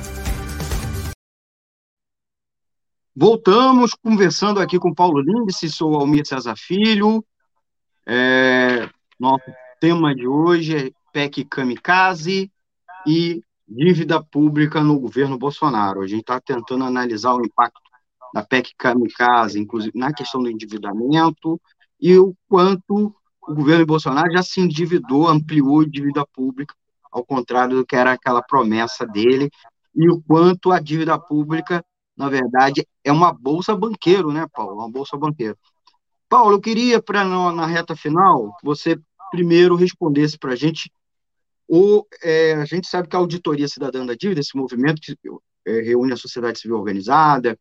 [3.21, 7.23] Voltamos conversando aqui com Paulo Lindsay, sou Almir César Filho.
[8.03, 9.45] É, nosso
[9.79, 12.51] tema de hoje é PEC Kamikaze
[13.05, 16.01] e dívida pública no governo Bolsonaro.
[16.01, 17.79] A gente está tentando analisar o impacto
[18.33, 21.61] da PEC Kamikaze, inclusive na questão do endividamento,
[21.99, 23.13] e o quanto
[23.47, 26.73] o governo Bolsonaro já se endividou, ampliou a dívida pública,
[27.11, 29.51] ao contrário do que era aquela promessa dele,
[29.95, 31.85] e o quanto a dívida pública,
[32.15, 34.75] na verdade, é uma bolsa banqueiro, né, Paulo?
[34.75, 35.57] Uma bolsa banqueiro.
[36.29, 38.99] Paulo, eu queria, para na reta final, você
[39.31, 40.91] primeiro respondesse para a gente.
[41.67, 45.17] O, é, a gente sabe que a Auditoria Cidadã da Dívida, esse movimento que
[45.65, 47.57] é, reúne a sociedade civil organizada,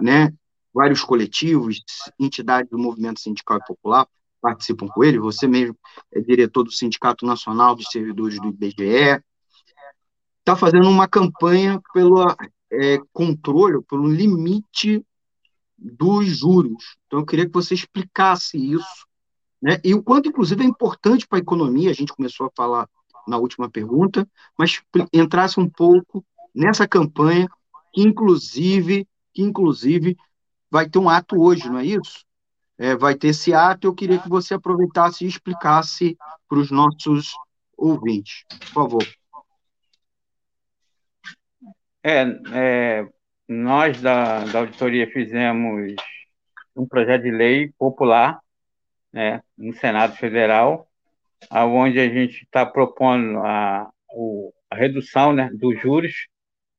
[0.00, 0.32] né,
[0.72, 1.82] vários coletivos,
[2.18, 4.06] entidades do movimento sindical e popular
[4.40, 5.76] participam com ele, você mesmo
[6.12, 9.20] é diretor do Sindicato Nacional dos Servidores do IBGE,
[10.38, 12.24] está fazendo uma campanha pelo
[12.70, 15.04] é, controle, pelo limite
[15.76, 16.96] dos juros.
[17.06, 19.06] Então, eu queria que você explicasse isso,
[19.62, 19.80] né?
[19.84, 22.88] e o quanto, inclusive, é importante para a economia, a gente começou a falar
[23.26, 24.26] na última pergunta,
[24.58, 24.80] mas
[25.12, 27.46] entrasse um pouco nessa campanha,
[27.92, 30.16] que inclusive, que inclusive
[30.70, 32.24] vai ter um ato hoje, não é isso?
[32.78, 36.16] É, vai ter esse ato, eu queria que você aproveitasse e explicasse
[36.48, 37.32] para os nossos
[37.76, 38.44] ouvintes.
[38.48, 39.17] Por favor.
[42.08, 43.06] É, é,
[43.46, 45.94] nós da, da auditoria fizemos
[46.74, 48.40] um projeto de lei popular
[49.12, 50.88] né, no Senado Federal,
[51.50, 56.14] onde a gente está propondo a, o, a redução né, dos juros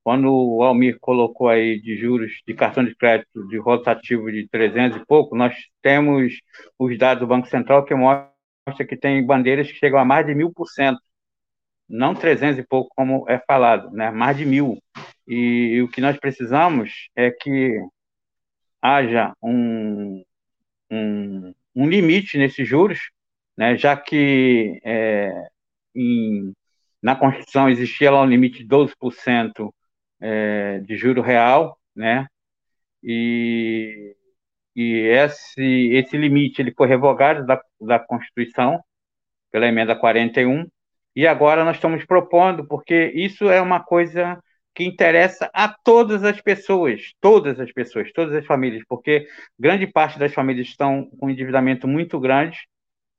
[0.03, 4.97] quando o Almir colocou aí de juros de cartão de crédito de rotativo de 300
[4.97, 6.33] e pouco, nós temos
[6.79, 8.33] os dados do Banco Central que mostra
[8.87, 10.99] que tem bandeiras que chegam a mais de mil por cento,
[11.87, 14.09] não 300 e pouco como é falado, né?
[14.09, 14.81] mais de mil.
[15.29, 17.79] E, o que nós precisamos é que
[18.81, 20.23] haja um,
[20.89, 22.99] um, um limite nesses juros,
[23.55, 23.77] né?
[23.77, 25.31] já que é,
[25.95, 26.51] em,
[27.01, 29.71] na Constituição existia lá um limite de 12%
[30.19, 32.27] é, de juro real, né?
[33.03, 34.15] E,
[34.75, 35.61] e esse,
[35.93, 38.83] esse limite ele foi revogado da, da Constituição
[39.51, 40.67] pela emenda 41
[41.15, 44.41] e agora nós estamos propondo porque isso é uma coisa
[44.73, 49.27] que interessa a todas as pessoas, todas as pessoas, todas as famílias, porque
[49.59, 52.57] grande parte das famílias estão com um endividamento muito grande,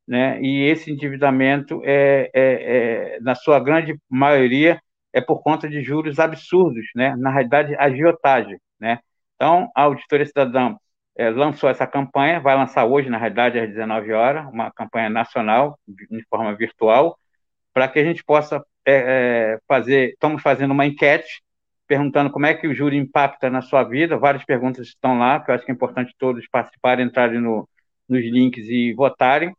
[0.06, 0.40] né?
[0.42, 4.80] E esse endividamento é, é, é na sua grande maioria
[5.12, 7.14] é por conta de juros absurdos, né?
[7.16, 9.00] Na realidade, agiotagem, né?
[9.36, 10.76] Então, a Auditoria Cidadã
[11.16, 15.78] é, lançou essa campanha, vai lançar hoje, na realidade, às 19 horas, uma campanha nacional,
[15.86, 17.18] de forma virtual,
[17.72, 21.42] para que a gente possa é, fazer, estamos fazendo uma enquete,
[21.86, 25.50] perguntando como é que o juro impacta na sua vida, várias perguntas estão lá, que
[25.50, 27.68] eu acho que é importante todos participarem, entrarem no,
[28.08, 29.54] nos links e votarem,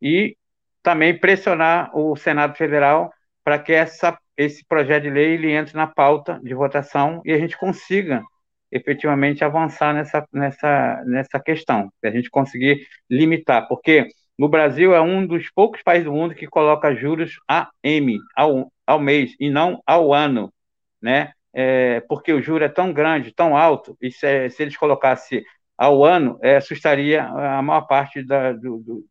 [0.00, 0.36] e
[0.82, 3.12] também pressionar o Senado Federal
[3.44, 7.38] para que essa esse projeto de lei ele entre na pauta de votação e a
[7.38, 8.22] gente consiga
[8.70, 14.08] efetivamente avançar nessa, nessa, nessa questão, que a gente conseguir limitar, porque
[14.38, 18.72] no Brasil é um dos poucos países do mundo que coloca juros a M, ao,
[18.86, 20.52] ao mês, e não ao ano,
[21.00, 21.32] né?
[21.52, 25.42] É, porque o juro é tão grande, tão alto, e se, se eles colocassem
[25.76, 29.04] ao ano, é, assustaria a maior parte da, do, do,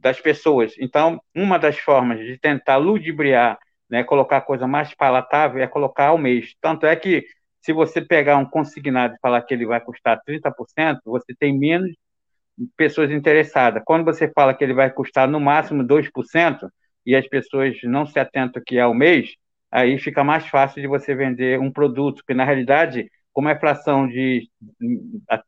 [0.00, 0.74] das pessoas.
[0.78, 6.08] Então, uma das formas de tentar ludibriar né, colocar a coisa mais palatável é colocar
[6.08, 6.54] ao mês.
[6.60, 7.24] Tanto é que,
[7.60, 11.90] se você pegar um consignado e falar que ele vai custar 30%, você tem menos
[12.76, 13.82] pessoas interessadas.
[13.84, 16.68] Quando você fala que ele vai custar no máximo 2%,
[17.04, 19.36] e as pessoas não se atentam que é ao mês,
[19.70, 24.08] aí fica mais fácil de você vender um produto, que na realidade, com a inflação
[24.08, 24.50] de,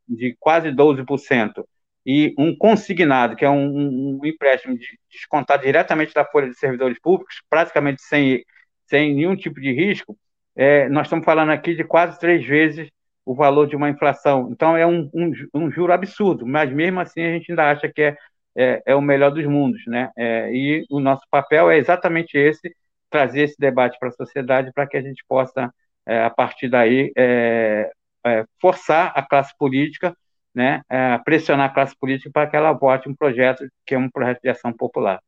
[0.09, 1.65] de quase 12%,
[2.07, 6.99] e um consignado, que é um, um empréstimo de, descontado diretamente da folha de servidores
[7.01, 8.45] públicos, praticamente sem,
[8.87, 10.17] sem nenhum tipo de risco,
[10.57, 12.89] é, nós estamos falando aqui de quase três vezes
[13.29, 14.49] o valor de uma inflação.
[14.51, 18.03] Então, é um, um, um juro absurdo, mas mesmo assim a gente ainda acha que
[18.03, 18.17] é,
[18.57, 19.83] é, é o melhor dos mundos.
[19.87, 20.11] Né?
[20.17, 22.75] É, e o nosso papel é exatamente esse,
[23.11, 25.73] trazer esse debate para a sociedade para que a gente possa,
[26.07, 27.91] é, a partir daí, é,
[28.27, 30.15] é, forçar a classe política
[30.55, 34.11] né, é, pressionar a classe política para que ela vote um projeto que é um
[34.11, 35.21] projeto de ação popular.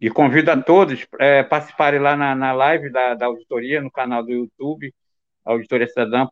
[0.00, 4.22] E convido a todos é, participarem lá na, na live da, da, auditoria, no canal
[4.22, 4.94] do YouTube,
[5.46, 6.26] Auditoria Cidadã,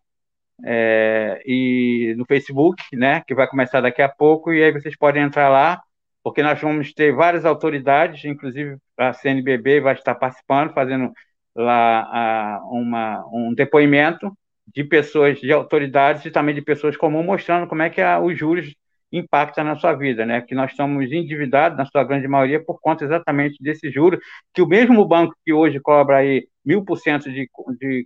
[0.64, 5.22] é, e no Facebook, né, que vai começar daqui a pouco, e aí vocês podem
[5.22, 5.80] entrar lá,
[6.22, 11.12] porque nós vamos ter várias autoridades, inclusive a CNBB vai estar participando, fazendo
[11.54, 14.32] lá a, uma, um depoimento
[14.66, 18.36] de pessoas, de autoridades e também de pessoas comuns, mostrando como é que a, os
[18.38, 18.74] juros
[19.12, 20.40] impactam na sua vida, né?
[20.40, 24.18] Que nós estamos endividados, na sua grande maioria, por conta exatamente desse juro,
[24.52, 27.48] que o mesmo banco que hoje cobra aí mil por cento de,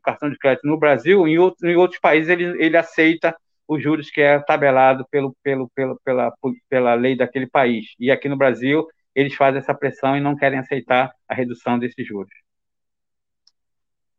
[0.03, 3.37] cartão de crédito no Brasil, em, outro, em outros países ele, ele aceita
[3.67, 6.33] os juros que é tabelado pelo, pelo, pelo, pela,
[6.69, 7.95] pela lei daquele país.
[8.01, 12.07] E aqui no Brasil, eles fazem essa pressão e não querem aceitar a redução desses
[12.07, 12.33] juros.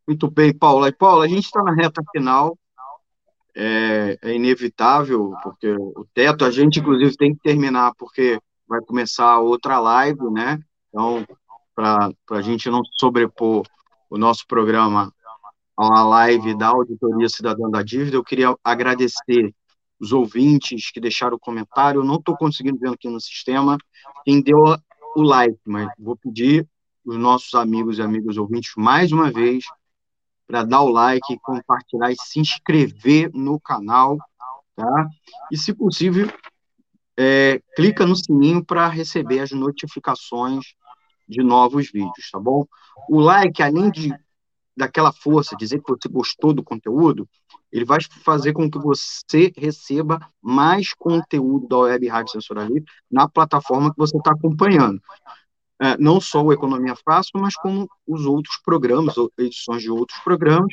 [0.07, 0.89] Muito bem, Paula.
[0.89, 2.57] E, Paula, a gente está na reta final,
[3.55, 9.39] é, é, inevitável, porque o teto, a gente, inclusive, tem que terminar, porque vai começar
[9.39, 10.59] outra live, né?
[10.89, 11.25] Então,
[11.75, 13.63] para a gente não sobrepor
[14.09, 15.13] o nosso programa
[15.77, 19.55] a live da Auditoria Cidadã da Dívida, eu queria agradecer
[19.99, 22.01] os ouvintes que deixaram o comentário.
[22.01, 23.77] Eu não estou conseguindo ver aqui no sistema
[24.25, 24.57] quem deu
[25.15, 26.67] o like, mas vou pedir
[27.05, 29.63] os nossos amigos e amigas ouvintes mais uma vez
[30.45, 34.17] para dar o like, compartilhar e se inscrever no canal,
[34.75, 35.07] tá?
[35.51, 36.27] E se possível,
[37.17, 40.73] é, clica no sininho para receber as notificações
[41.29, 42.65] de novos vídeos, tá bom?
[43.07, 44.11] O like, além de
[44.75, 47.27] daquela força, dizer que você gostou do conteúdo,
[47.69, 53.27] ele vai fazer com que você receba mais conteúdo da Web Rádio Censura Livre na
[53.27, 55.01] plataforma que você está acompanhando.
[55.81, 60.71] É, não só o Economia Fácil, mas como os outros programas, edições de outros programas,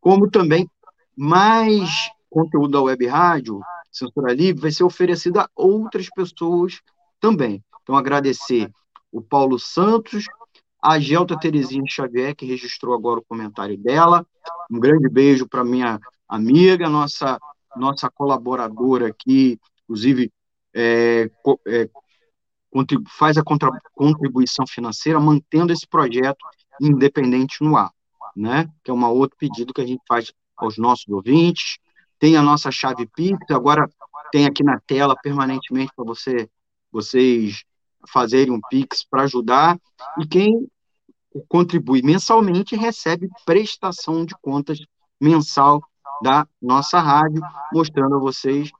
[0.00, 0.68] como também
[1.16, 6.80] mais conteúdo da Web Rádio Censura Livre vai ser oferecido a outras pessoas
[7.20, 7.62] também.
[7.82, 8.70] Então, agradecer
[9.12, 10.24] o Paulo Santos,
[10.82, 14.26] a Gelta Terezinha Xavier, que registrou agora o comentário dela.
[14.70, 17.38] Um grande beijo para minha amiga, nossa,
[17.76, 20.32] nossa colaboradora aqui, inclusive
[20.74, 21.30] é,
[21.68, 21.90] é,
[23.18, 23.42] faz a
[23.94, 26.44] contribuição financeira, mantendo esse projeto
[26.80, 27.92] independente no ar,
[28.34, 28.68] né?
[28.82, 31.78] Que é um outro pedido que a gente faz aos nossos ouvintes.
[32.18, 33.88] Tem a nossa chave Pix, agora
[34.32, 36.48] tem aqui na tela permanentemente para você,
[36.90, 37.62] vocês
[38.08, 39.78] fazerem um Pix para ajudar.
[40.18, 40.66] E quem
[41.48, 44.78] contribui mensalmente recebe prestação de contas
[45.20, 45.80] mensal
[46.22, 47.42] da nossa rádio,
[47.72, 48.70] mostrando a vocês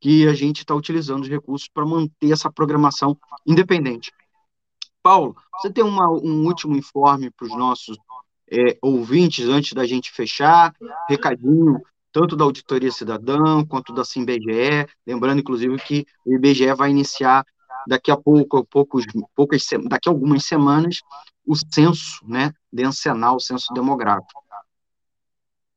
[0.00, 3.16] que a gente está utilizando os recursos para manter essa programação
[3.46, 4.12] independente.
[5.02, 7.96] Paulo, você tem uma, um último informe para os nossos
[8.50, 10.72] é, ouvintes antes da gente fechar?
[11.08, 11.80] Recadinho
[12.12, 17.44] tanto da Auditoria Cidadã quanto da SimBGE, lembrando, inclusive, que o IBGE vai iniciar
[17.86, 19.04] daqui a pouco, poucos,
[19.34, 21.00] poucas, daqui a algumas semanas,
[21.46, 24.42] o censo, né, dencenal, o censo demográfico.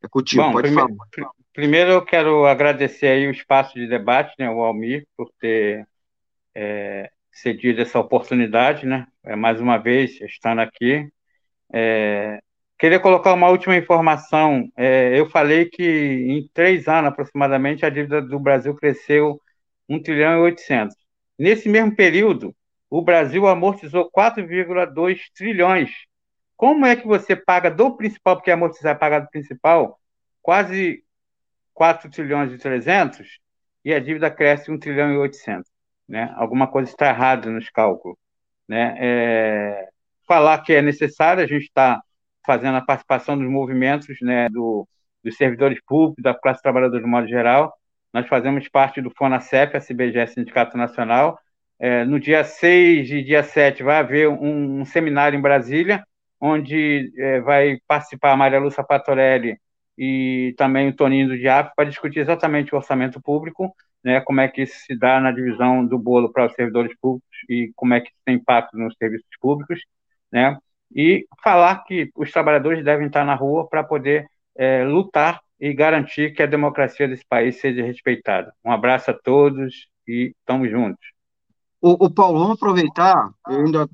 [0.04, 1.32] É contigo, Bom, pode primeiro, falar.
[1.54, 5.88] Primeiro eu quero agradecer aí o espaço de debate, né, o Almir, por ter
[6.56, 11.08] é, cedido essa oportunidade, né, é, mais uma vez estando aqui.
[11.74, 12.39] É,
[12.78, 14.70] queria colocar uma última informação.
[14.76, 19.39] É, eu falei que em três anos aproximadamente a dívida do Brasil cresceu
[19.88, 20.95] 1 trilhão e 800.
[21.41, 22.55] Nesse mesmo período,
[22.87, 25.89] o Brasil amortizou 4,2 trilhões.
[26.55, 29.99] Como é que você paga do principal, porque amortizar é pagar do principal,
[30.39, 31.03] quase
[31.73, 33.39] 4 trilhões e 300,
[33.83, 35.67] e a dívida cresce 1 trilhão e 800?
[36.07, 36.31] Né?
[36.37, 38.19] Alguma coisa está errada nos cálculos.
[38.67, 38.95] Né?
[38.99, 39.89] É...
[40.27, 42.03] Falar que é necessário, a gente está
[42.45, 44.87] fazendo a participação dos movimentos né, do,
[45.23, 47.75] dos servidores públicos, da classe trabalhadora de modo geral,
[48.14, 51.39] nós fazemos parte do FONACEP, a CBGE Sindicato Nacional.
[51.80, 56.03] É, no dia 6 e dia 7 vai haver um, um seminário em Brasília,
[56.39, 59.57] onde é, vai participar a Maria Lúcia Patorelli
[59.97, 64.47] e também o Toninho do Diabo para discutir exatamente o orçamento público, né, como é
[64.47, 68.01] que isso se dá na divisão do bolo para os servidores públicos e como é
[68.01, 69.80] que isso tem impacto nos serviços públicos,
[70.32, 70.57] né,
[70.93, 76.34] e falar que os trabalhadores devem estar na rua para poder é, lutar e garantir
[76.34, 78.51] que a democracia desse país seja respeitada.
[78.66, 81.05] Um abraço a todos e estamos juntos.
[81.80, 83.88] O, o Paulo, vamos aproveitar, ainda,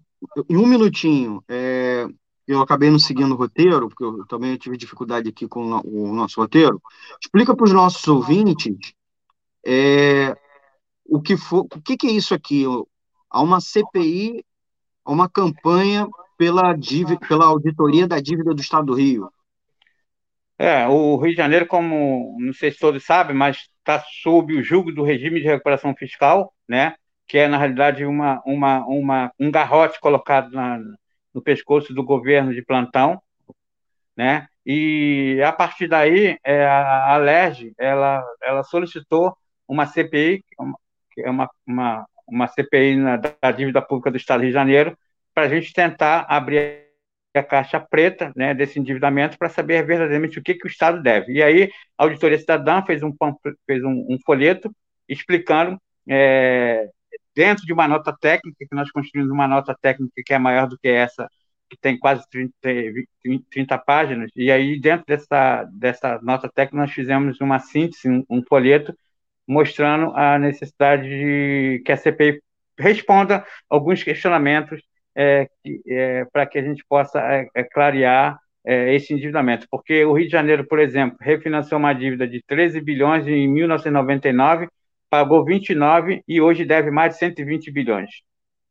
[0.49, 2.07] em um minutinho, é,
[2.47, 6.39] eu acabei não seguindo o roteiro, porque eu também tive dificuldade aqui com o nosso
[6.39, 6.81] roteiro.
[7.21, 8.93] Explica para os nossos ouvintes
[9.65, 10.33] é,
[11.05, 12.63] o que for, o que, que é isso aqui?
[13.29, 14.41] Há uma CPI,
[15.03, 16.07] há uma campanha
[16.37, 19.29] pela, dívida, pela auditoria da dívida do Estado do Rio.
[20.59, 24.63] É, o Rio de Janeiro, como não sei se todos sabem, mas está sob o
[24.63, 26.95] jugo do regime de recuperação fiscal, né?
[27.27, 30.79] Que é na realidade uma, uma, uma um garrote colocado na,
[31.33, 33.21] no pescoço do governo de plantão,
[34.15, 34.47] né?
[34.65, 37.19] E a partir daí, é, a, a
[37.77, 39.37] ela, ela solicitou
[39.67, 40.43] uma CPI,
[41.11, 44.53] que é uma, uma, uma CPI na, da dívida pública do Estado do Rio de
[44.53, 44.97] Janeiro,
[45.33, 46.86] para a gente tentar abrir
[47.33, 51.33] a caixa preta né, desse endividamento para saber verdadeiramente o que, que o Estado deve.
[51.33, 53.13] E aí, a Auditoria Cidadã fez um,
[53.65, 54.73] fez um, um folheto
[55.07, 56.89] explicando, é,
[57.35, 60.77] dentro de uma nota técnica, que nós construímos uma nota técnica que é maior do
[60.77, 61.29] que essa,
[61.69, 62.53] que tem quase 30,
[63.51, 68.41] 30 páginas, e aí, dentro dessa, dessa nota técnica, nós fizemos uma síntese, um, um
[68.43, 68.93] folheto,
[69.47, 72.41] mostrando a necessidade de que a CPI
[72.77, 74.81] responda alguns questionamentos
[75.17, 75.49] é,
[75.87, 80.25] é, para que a gente possa é, é clarear é, esse endividamento, porque o Rio
[80.25, 84.67] de Janeiro, por exemplo, refinanciou uma dívida de 13 bilhões em 1999,
[85.09, 88.09] pagou 29 e hoje deve mais de 120 bilhões.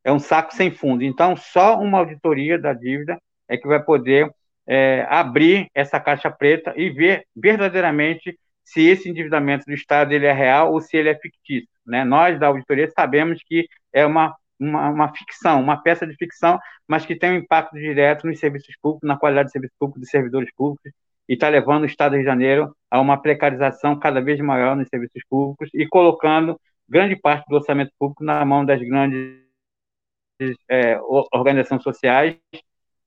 [0.05, 1.03] É um saco sem fundo.
[1.03, 3.19] Então, só uma auditoria da dívida
[3.49, 4.31] é que vai poder
[4.69, 10.33] é, abrir essa caixa preta e ver verdadeiramente se esse endividamento do Estado ele é
[10.33, 11.69] real ou se ele é fictício.
[11.87, 12.05] Né?
[12.05, 17.05] Nós, da auditoria, sabemos que é uma, uma, uma, ficção, uma peça de ficção, mas
[17.05, 20.51] que tem um impacto direto nos serviços públicos, na qualidade de serviços públicos, dos servidores
[20.55, 20.93] públicos,
[21.29, 25.23] e está levando o Estado de Janeiro a uma precarização cada vez maior nos serviços
[25.29, 29.41] públicos e colocando grande parte do orçamento público na mão das grandes
[30.69, 30.99] é,
[31.33, 32.37] organizações sociais,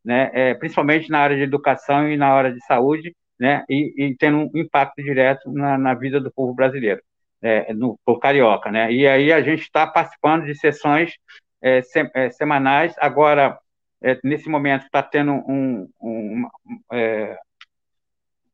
[0.04, 4.16] né, é, principalmente na área de educação e na área de saúde, né, e, e
[4.18, 7.02] tendo um impacto direto na, na vida do povo brasileiro,
[7.42, 11.14] é, no povo carioca, né, e aí a gente está participando de sessões
[11.62, 13.58] é, se, é, semanais, agora,
[14.02, 16.48] é, nesse momento, está tendo um, um
[16.92, 17.38] é,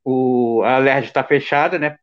[0.04, 1.98] o, a LERJ está fechada, né,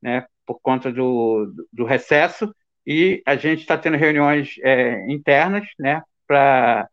[0.00, 2.54] né, por conta do, do recesso,
[2.86, 4.54] e a gente está tendo reuniões
[5.08, 6.88] internas, né, para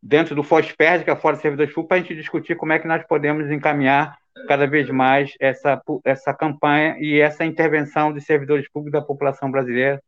[0.00, 2.86] dentro do FOSPERD, que é fora servidores públicos, para a gente discutir como é que
[2.86, 4.16] nós podemos encaminhar
[4.48, 10.02] cada vez mais essa, essa campanha e essa intervenção de servidores públicos da população brasileira,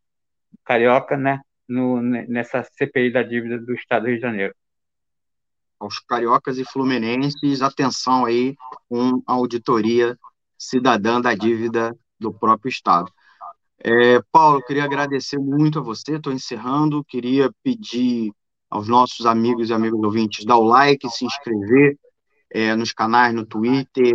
[0.65, 4.55] carioca, né, no, nessa CPI da dívida do Estado do Rio de Janeiro.
[5.79, 8.55] Aos cariocas e fluminenses, atenção aí
[8.89, 10.19] com a auditoria
[10.59, 13.11] cidadã da dívida do próprio Estado.
[13.79, 18.33] É, Paulo, queria agradecer muito a você, estou encerrando, queria pedir
[18.71, 21.97] aos nossos amigos e amigos ouvintes dar o like, se inscrever
[22.57, 24.15] é, nos canais no Twitter,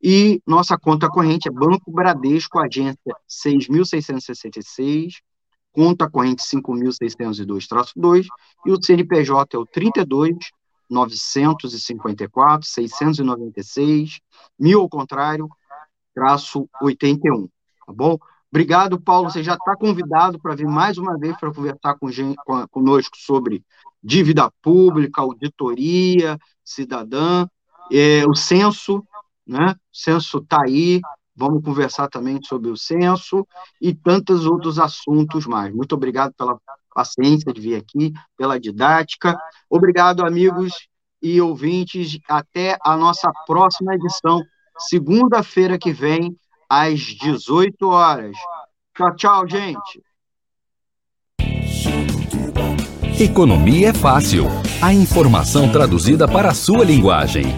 [0.02, 5.16] e nossa conta corrente é Banco Bradesco, agência 6.666,
[5.72, 8.28] conta corrente 5.602-2,
[8.66, 10.36] e o CNPJ é o 32
[10.89, 14.20] 954 696
[14.58, 15.50] mil ao contrário,
[16.14, 17.48] traço 81,
[17.86, 18.18] tá bom?
[18.50, 19.30] Obrigado, Paulo.
[19.30, 22.10] Você já está convidado para vir mais uma vez para conversar com,
[22.45, 23.64] com, conosco sobre
[24.02, 27.45] dívida pública, auditoria, cidadã,
[27.91, 29.06] é, o censo,
[29.48, 29.72] né?
[29.72, 31.00] O censo está aí,
[31.36, 33.48] vamos conversar também sobre o censo
[33.82, 35.74] e tantos outros assuntos mais.
[35.74, 36.60] Muito obrigado pela
[36.93, 39.39] paciência de vir aqui, pela didática.
[39.70, 40.74] Obrigado, amigos
[41.22, 42.18] e ouvintes.
[42.28, 44.41] Até a nossa próxima edição,
[44.80, 46.36] segunda-feira que vem,
[46.68, 48.36] às 18 horas.
[48.95, 50.02] Tchau, tchau, gente.
[53.20, 54.45] Economia é fácil.
[54.82, 57.45] A informação traduzida para a sua linguagem.